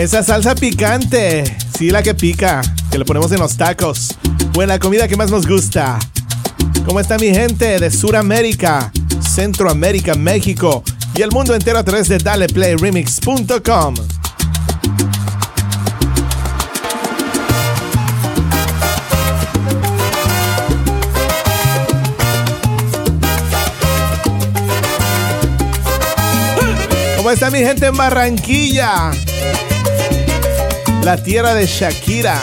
[0.00, 1.44] Esa salsa picante,
[1.76, 4.16] sí, la que pica, que le ponemos en los tacos.
[4.56, 5.98] La comida que más nos gusta.
[6.86, 8.90] ¿Cómo está mi gente de Sudamérica,
[9.20, 10.82] Centroamérica, México
[11.14, 13.94] y el mundo entero a través de DalePlayRemix.com?
[27.18, 29.10] ¿Cómo está mi gente en Barranquilla?
[31.02, 32.38] La tierra de Shakira.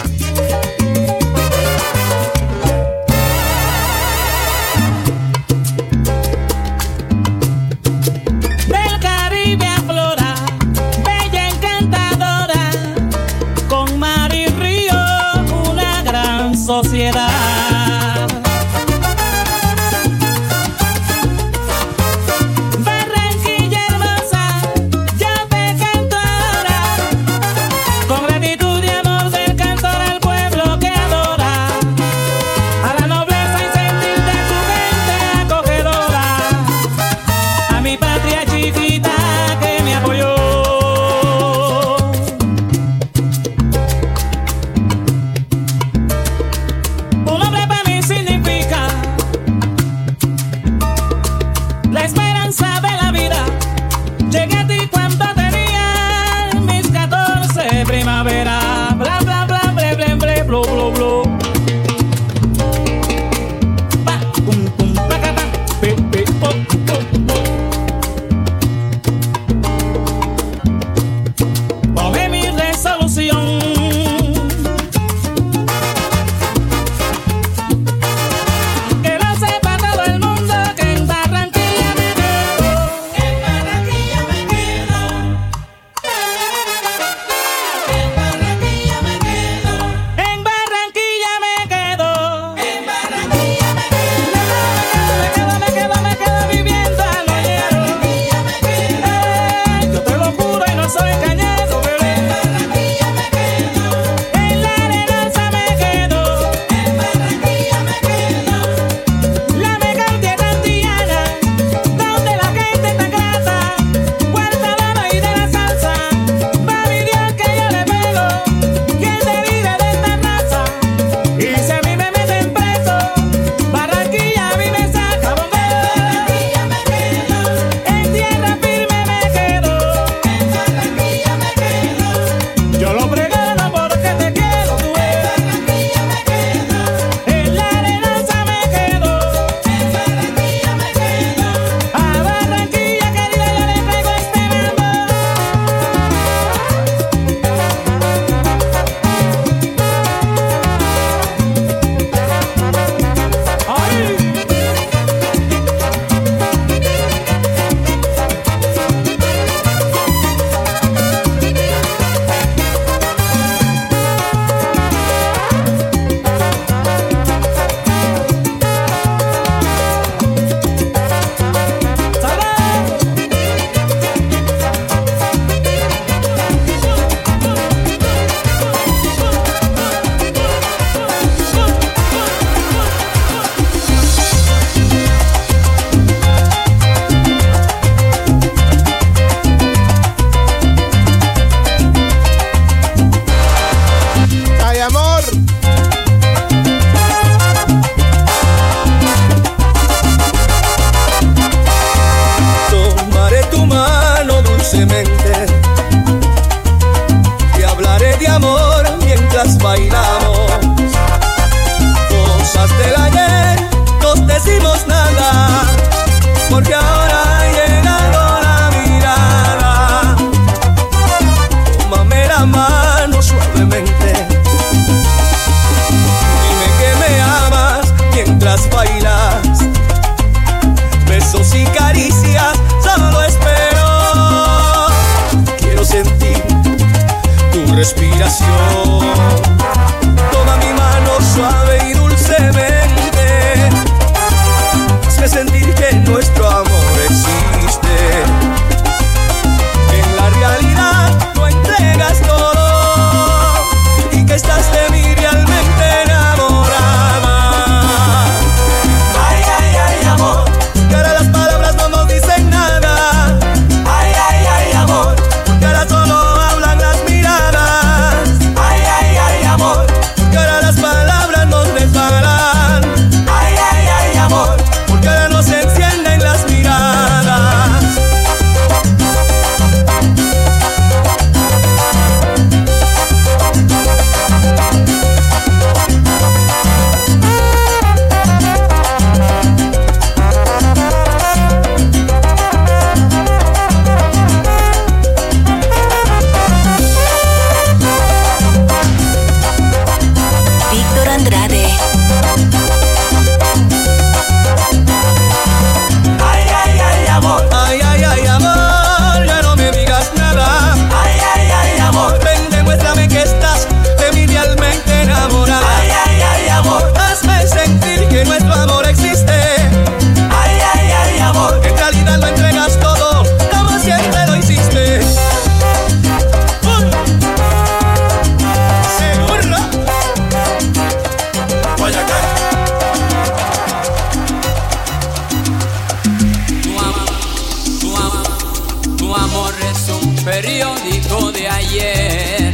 [340.28, 342.52] Periódico de ayer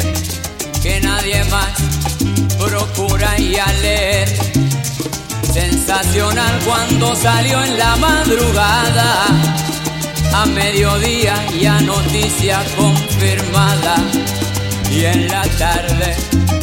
[0.83, 1.73] que nadie más
[2.59, 4.29] procura y a leer.
[5.51, 9.25] Sensacional cuando salió en la madrugada,
[10.35, 13.95] a mediodía ya noticia confirmada
[14.91, 16.15] y en la tarde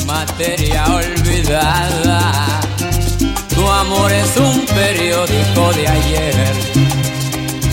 [0.06, 2.60] materia olvidada.
[3.52, 7.09] Tu amor es un periódico de ayer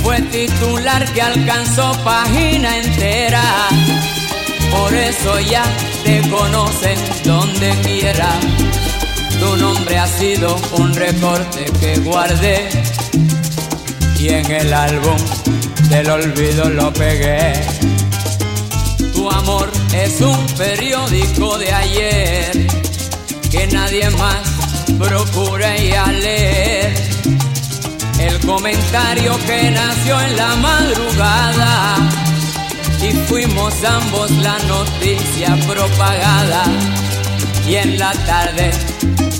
[0.07, 3.43] fue titular que alcanzó página entera.
[4.71, 5.65] Por eso ya
[6.05, 8.29] te conocen donde quiera.
[9.37, 12.69] Tu nombre ha sido un recorte que guardé
[14.17, 15.17] y en el álbum
[15.89, 17.51] del olvido lo pegué.
[19.13, 22.67] Tu amor es un periódico de ayer
[23.51, 24.39] que nadie más
[24.97, 27.06] procura ir a leer.
[28.19, 31.95] El comentario que nació en la madrugada
[33.01, 36.63] y fuimos ambos la noticia propagada
[37.67, 38.71] y en la tarde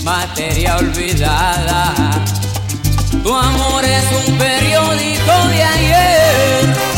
[0.03, 1.93] materia olvidada.
[3.23, 6.96] Tu amor es un periódico de ayer.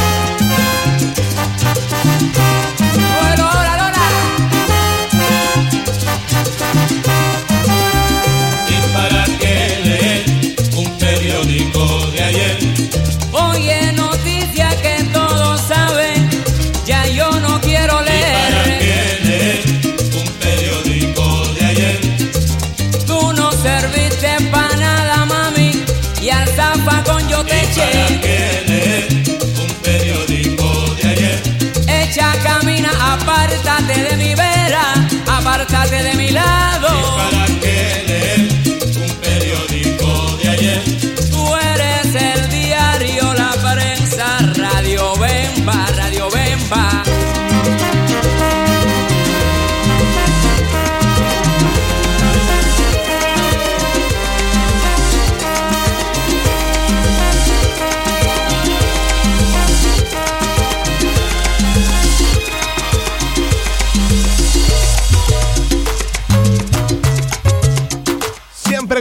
[33.79, 34.93] Apártate de mi vera,
[35.25, 37.38] apártate de mi lado.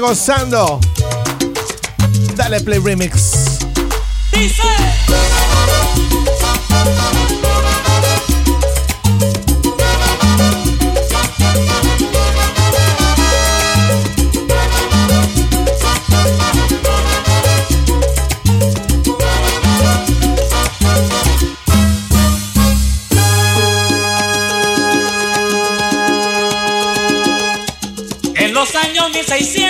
[0.09, 0.81] gozando.
[2.35, 3.59] Dale play remix.
[4.33, 4.63] Dice.
[28.59, 29.68] los años 1600.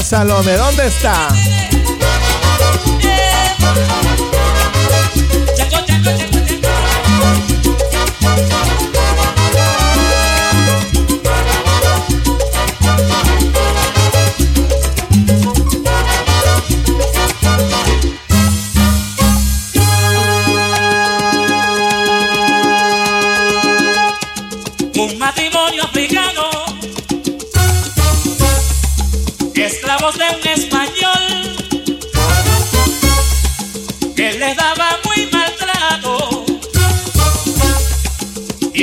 [0.00, 1.28] Salome, ¿dónde está?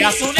[0.09, 0.38] Las únicas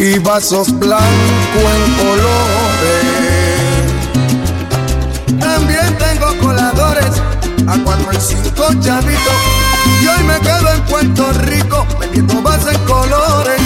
[0.00, 1.06] y vasos blancos
[1.54, 3.04] en colores.
[5.38, 7.22] También tengo coladores
[7.68, 9.34] a cuatro y cinco chavitos
[10.02, 13.60] y hoy me quedo en Puerto Rico vendiendo vasos en colores.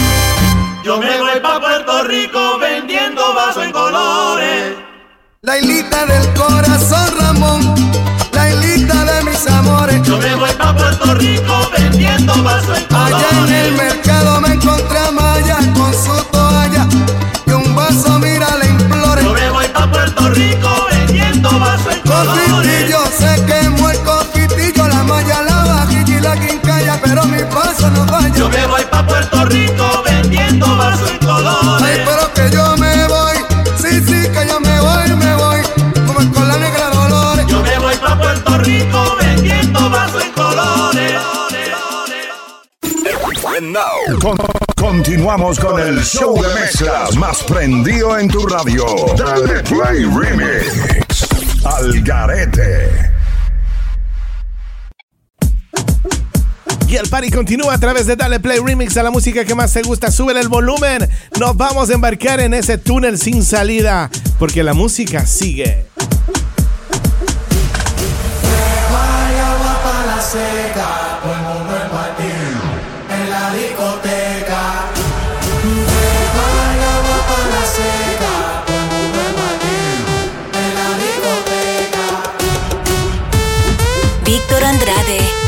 [0.83, 4.75] Yo me voy pa' Puerto Rico vendiendo vasos en colores.
[5.41, 7.75] La hilita del corazón, Ramón.
[8.33, 10.03] La hilita de mis amores.
[10.03, 11.34] Yo me voy pa' Puerto Rico.
[12.67, 14.04] Allá en el mercado.
[45.53, 48.83] con el show de mezclas más prendido en tu radio.
[49.15, 51.27] Dale Play Remix
[51.63, 52.89] al Garete.
[56.87, 59.71] Y el party continúa a través de Dale Play Remix a la música que más
[59.71, 60.09] te gusta.
[60.09, 61.07] Sube el volumen.
[61.39, 64.09] Nos vamos a embarcar en ese túnel sin salida
[64.39, 65.84] porque la música sigue.
[84.87, 85.44] Andrade.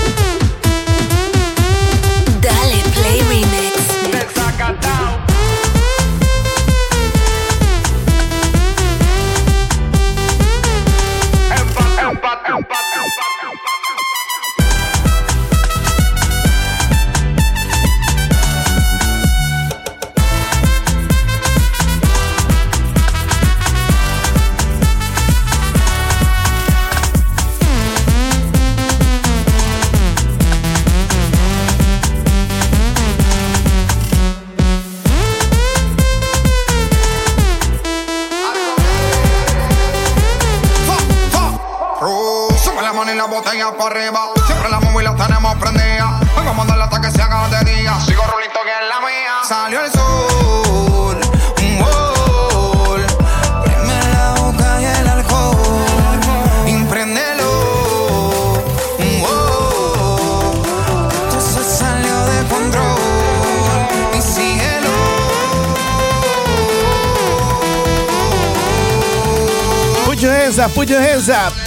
[70.77, 71.66] Pode de rezar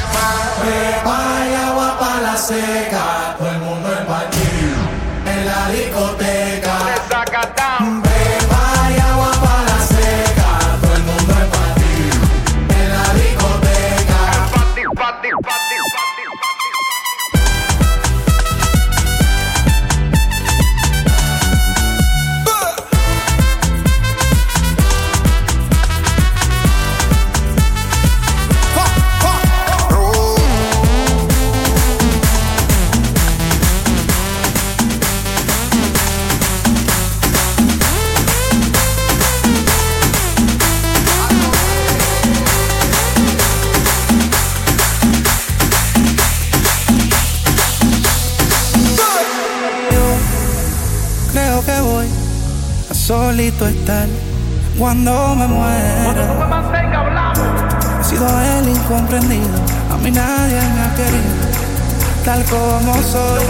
[63.10, 63.49] 서서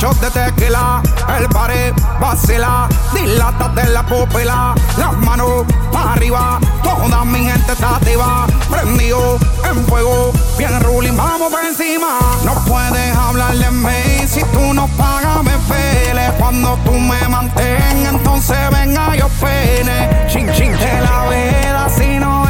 [0.00, 1.02] shot de tequila,
[1.38, 8.46] el pared vacila, dilátate la pupila, las manos para arriba, toda mi gente está activa,
[8.70, 12.18] prendido en fuego, bien ruling, vamos por encima.
[12.44, 18.14] No puedes hablarle en mí, si tú no pagas me pele, cuando tú me mantengas,
[18.14, 22.49] entonces venga yo pene, chin chin de la vida, si no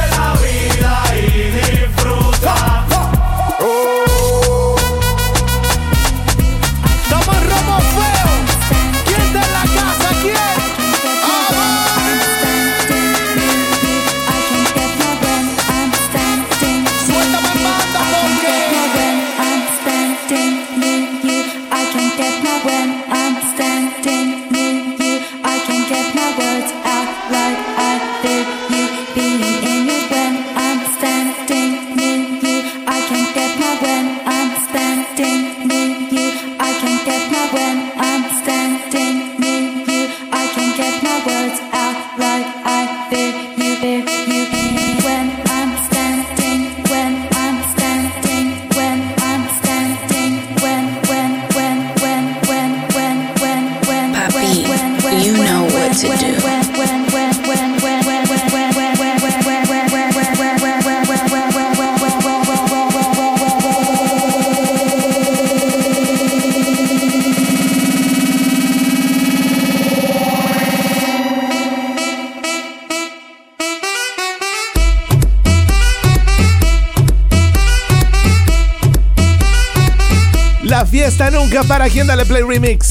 [82.43, 82.90] remix.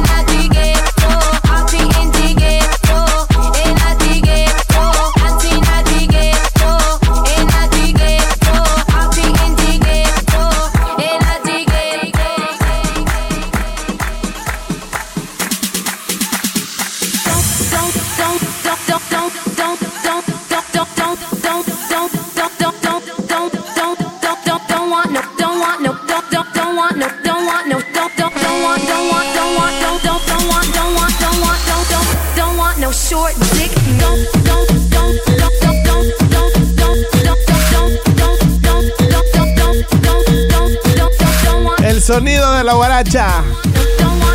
[42.13, 43.41] Sonido de la guaracha.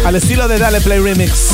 [0.06, 1.50] Al estilo de Dale Play Remix.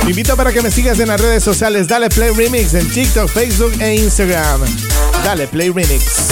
[0.03, 1.89] Te invito para que me sigas en las redes sociales.
[1.89, 4.61] Dale Play Remix en TikTok, Facebook e Instagram.
[5.25, 6.29] Dale Play Remix.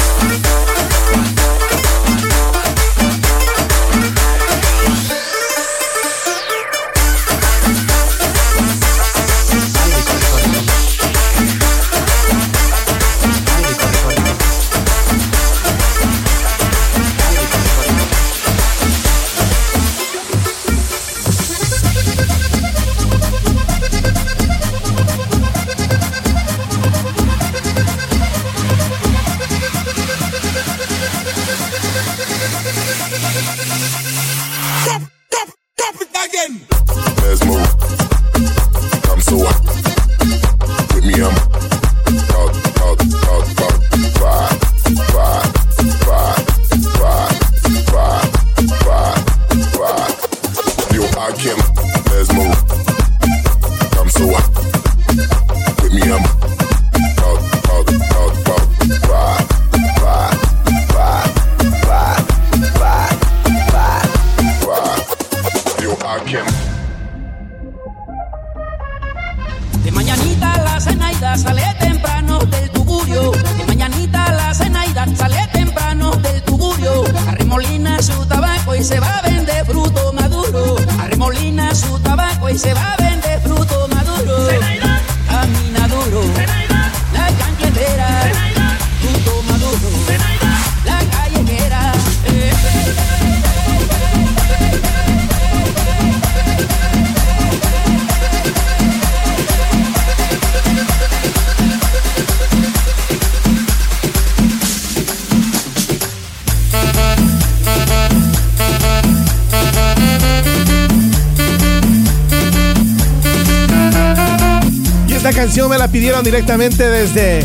[116.23, 117.45] directamente desde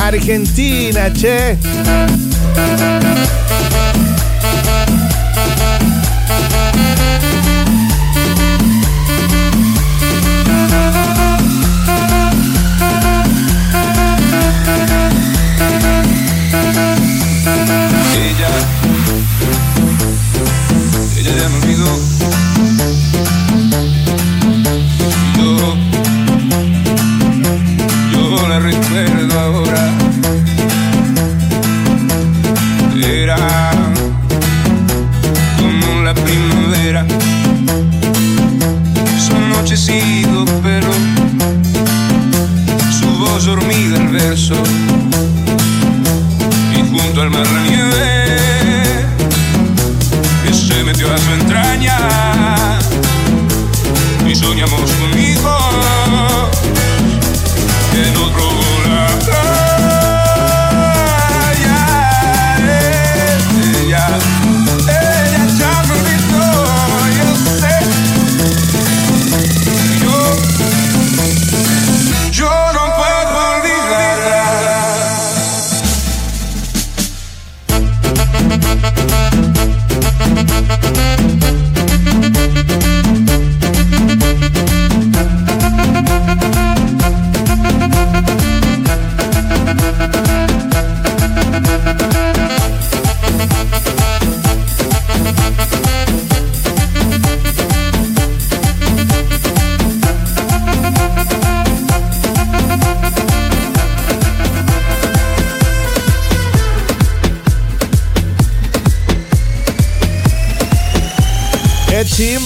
[0.00, 1.58] Argentina, che.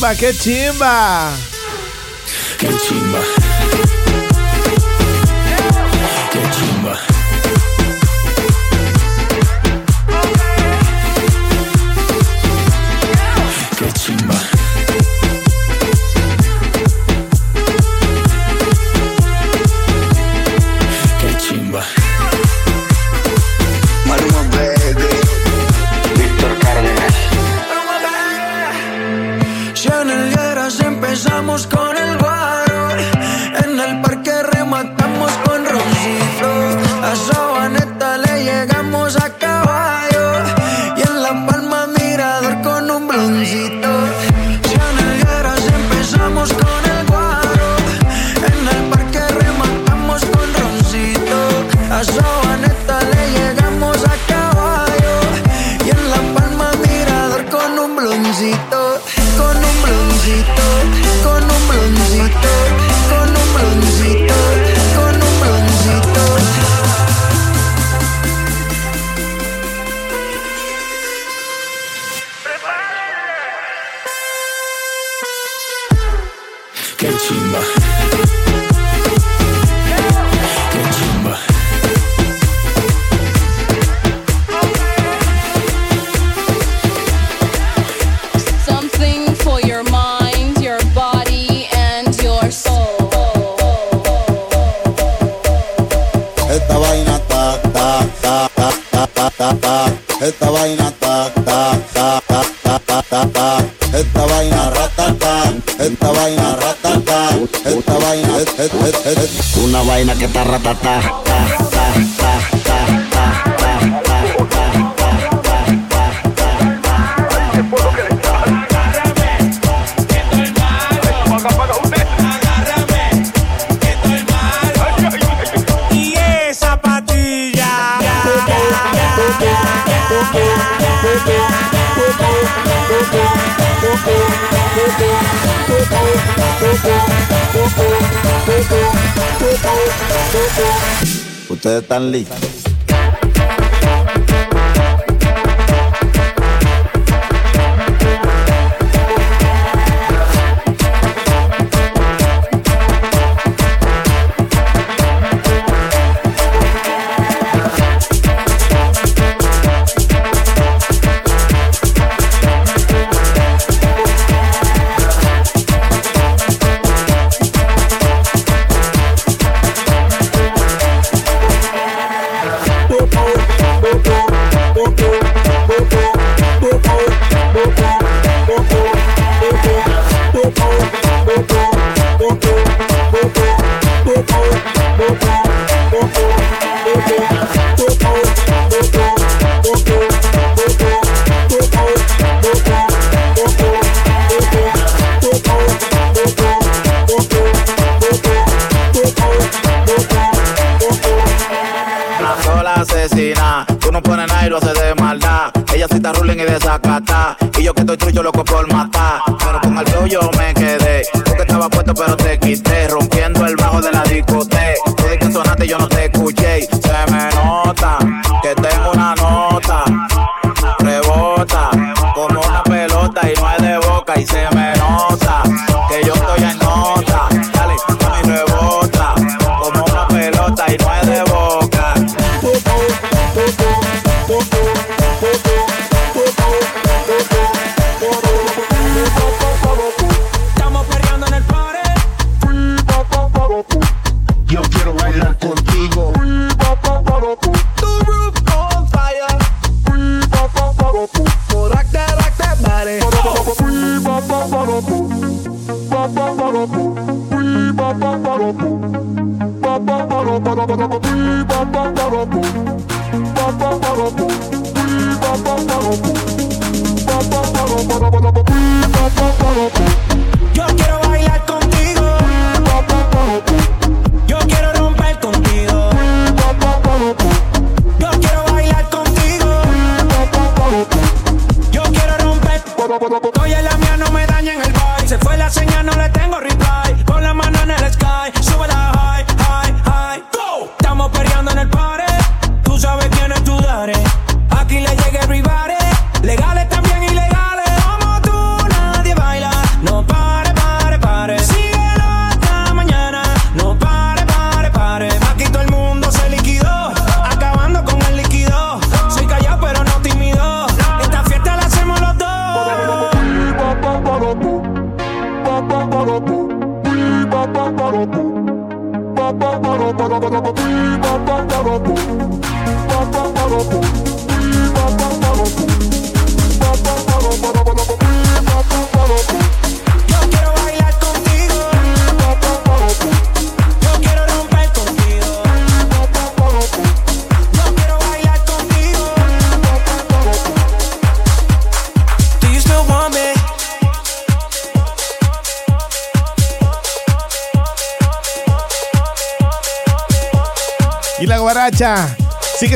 [0.04, 1.32] Timba, que timba!
[2.58, 3.03] Que timba!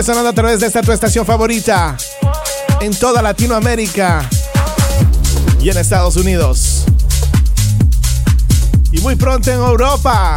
[0.08, 1.94] A través de esta tu estación favorita
[2.80, 4.26] en toda Latinoamérica
[5.60, 6.86] y en Estados Unidos.
[8.90, 10.36] Y muy pronto en Europa.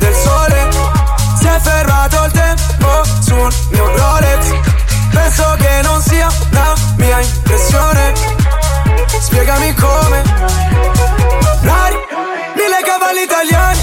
[1.61, 4.45] Fermato il tempo sul mio Rolex.
[5.11, 8.13] Penso che non sia la mia impressione.
[9.19, 10.23] Spiegami come.
[11.61, 11.95] Rari,
[12.55, 13.79] mille cavalli italiani.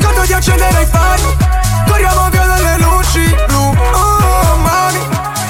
[0.00, 1.22] Scotto di accendere i fari.
[1.88, 3.74] Corriamo via dalle luci blu.
[3.92, 5.00] Oh, mami.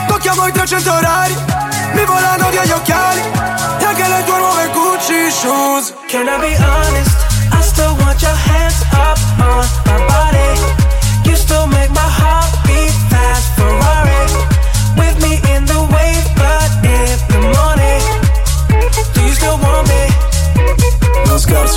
[0.06, 1.36] Tocchiamo i 300 orari.
[1.92, 3.20] Mi volano via gli occhiali.
[3.80, 5.94] E anche le tue nuove Gucci shoes.
[6.08, 7.16] Can I be honest?
[7.52, 10.77] I still want your hands up on my body.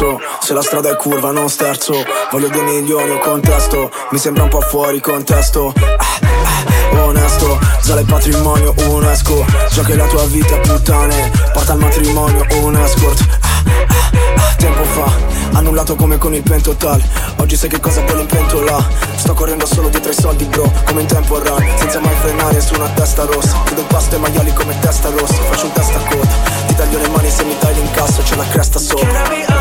[0.01, 1.93] Scherzo, se la strada è curva non sterzo.
[2.31, 3.91] Voglio due milioni o contesto.
[4.09, 5.71] Mi sembra un po' fuori contesto.
[5.77, 9.45] Ah, ah, Onesto, sale il patrimonio UNESCO.
[9.69, 11.31] So che la tua vita è puttane.
[11.53, 13.27] Porta al matrimonio un escort.
[13.41, 15.11] Ah, ah, ah, Tempo fa,
[15.53, 17.01] annullato come con il pentotal.
[17.37, 18.83] Oggi sai che cosa vuole in pentola
[19.15, 22.75] Sto correndo solo dietro i soldi bro Come in tempo run, senza mai frenare su
[22.75, 23.55] una testa rossa.
[23.65, 25.41] Vedo pasta e maiali come testa rossa.
[25.49, 26.27] Faccio un testa coda
[26.67, 29.60] Ti taglio le mani se mi dai l'incasso C'è la cresta sopra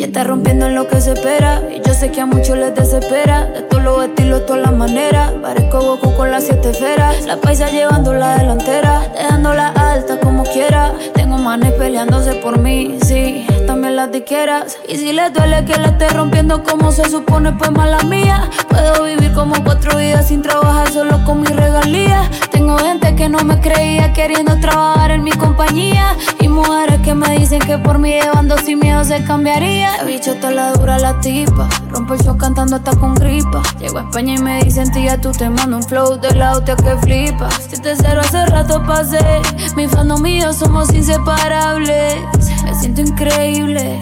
[0.00, 1.60] La gente está rompiendo en lo que se espera.
[1.70, 3.44] Y yo sé que a muchos les desespera.
[3.44, 5.30] De todos los estilos, todas las maneras.
[5.42, 7.26] Parezco Goku con las siete esferas.
[7.26, 9.02] La paisa llevando la delantera.
[9.14, 10.94] Dejándola alta como quiera.
[11.12, 13.46] Tengo manes peleándose por mí, sí.
[13.66, 14.78] también las diqueras.
[14.88, 18.48] Y si le duele que la esté rompiendo como se supone, pues mala mía.
[18.70, 22.26] Puedo vivir como cuatro días sin trabajar solo con mis regalías.
[22.50, 26.16] Tengo gente que no me creía queriendo trabajar en mi compañía.
[26.40, 29.89] Y mujeres que me dicen que por mí llevando sin miedo se cambiaría.
[30.06, 31.68] Bicho está la dura la tipa.
[31.90, 33.62] Rompo el show cantando hasta con gripa.
[33.78, 36.76] Llego a España y me dicen, tía, tú te mando un flow de la hostia
[36.76, 37.48] que flipa.
[37.68, 39.42] Si te cero hace rato pasé.
[39.76, 42.16] Mi fandom y yo somos inseparables.
[42.64, 44.00] Me siento increíble.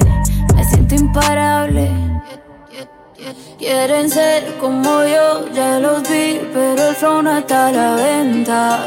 [0.54, 1.90] Me siento imparable.
[3.58, 8.78] Quieren ser como yo, ya los vi, pero el flow no está a la venta.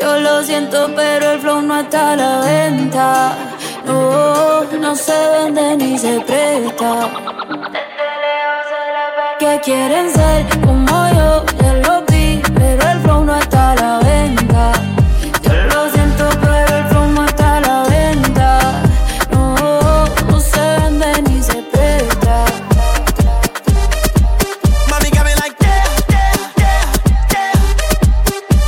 [0.00, 3.36] Yo lo siento, pero el flow no está a la venta.
[3.86, 7.10] No, no se vende ni se presta.
[9.38, 13.98] Que quieren ser como yo, ya los vi, pero el flow no está a la
[14.00, 14.72] venta.
[15.42, 18.82] Yo lo siento, pero el flow no está a la venta.
[19.30, 22.44] No, no se vende ni se presta.
[24.90, 25.56] Mami got me like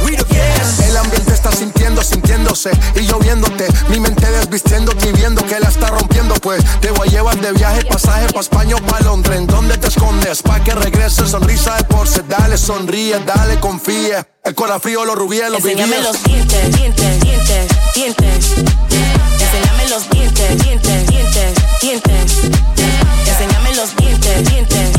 [0.05, 0.81] We the best.
[0.89, 3.28] El ambiente está sintiendo, sintiéndose y lloviéndote.
[4.49, 6.35] Desvistiéndote y viendo que la está rompiendo.
[6.37, 9.37] Pues te voy a llevar de viaje, pasaje pa' España o pa' Londres.
[9.37, 10.43] ¿En dónde te escondes?
[10.43, 12.23] Pa' que regreses, sonrisa de porce.
[12.27, 14.27] Dale, sonríe, dale, confía.
[14.43, 16.03] El corazón frío, los rubíes, los Enséñame vivíes.
[16.03, 18.55] los dientes, dientes, dientes, dientes.
[19.39, 22.33] Enséñame los dientes, dientes, dientes, dientes.
[23.27, 24.98] Enséñame los dientes, dientes.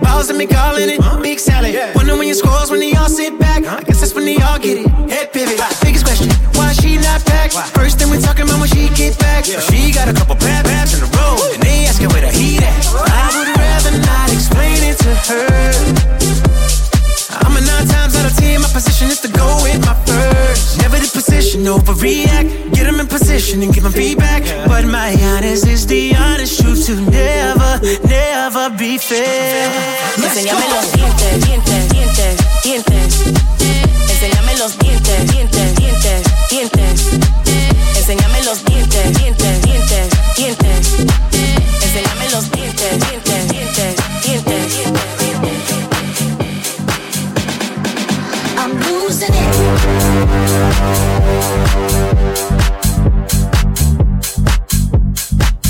[0.00, 1.00] Balls and me calling it.
[1.22, 1.74] Big salad.
[1.94, 3.64] Wonder when your scores when they all sit back.
[3.66, 4.88] I guess that's when they all get it.
[5.10, 5.58] Head pivot.
[5.82, 7.52] Biggest question, why she not back?
[7.74, 9.44] First thing we talking about when she get back.
[9.44, 11.36] She got a couple bad babs in a row.
[11.54, 12.86] And they asking where the heat at.
[12.94, 15.72] I would rather not explain it to her.
[17.42, 18.60] I'm a nine times out of ten.
[18.60, 19.20] My position is
[21.56, 22.74] position, overreact.
[22.74, 24.42] Get them in position and give them feedback.
[24.68, 29.70] But my honest is the honest truth to never, never be fair.
[30.18, 30.34] Los
[30.92, 33.46] dientes, dientes, dientes, dientes.
[34.58, 37.18] Los dientes, dientes, dientes, dientes.
[38.44, 40.85] Los dientes, dientes, dientes, dientes.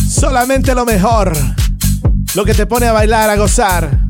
[0.09, 1.33] Solamente lo mejor.
[2.35, 4.06] Lo que te pone a bailar, a gozar.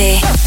[0.00, 0.39] Víctor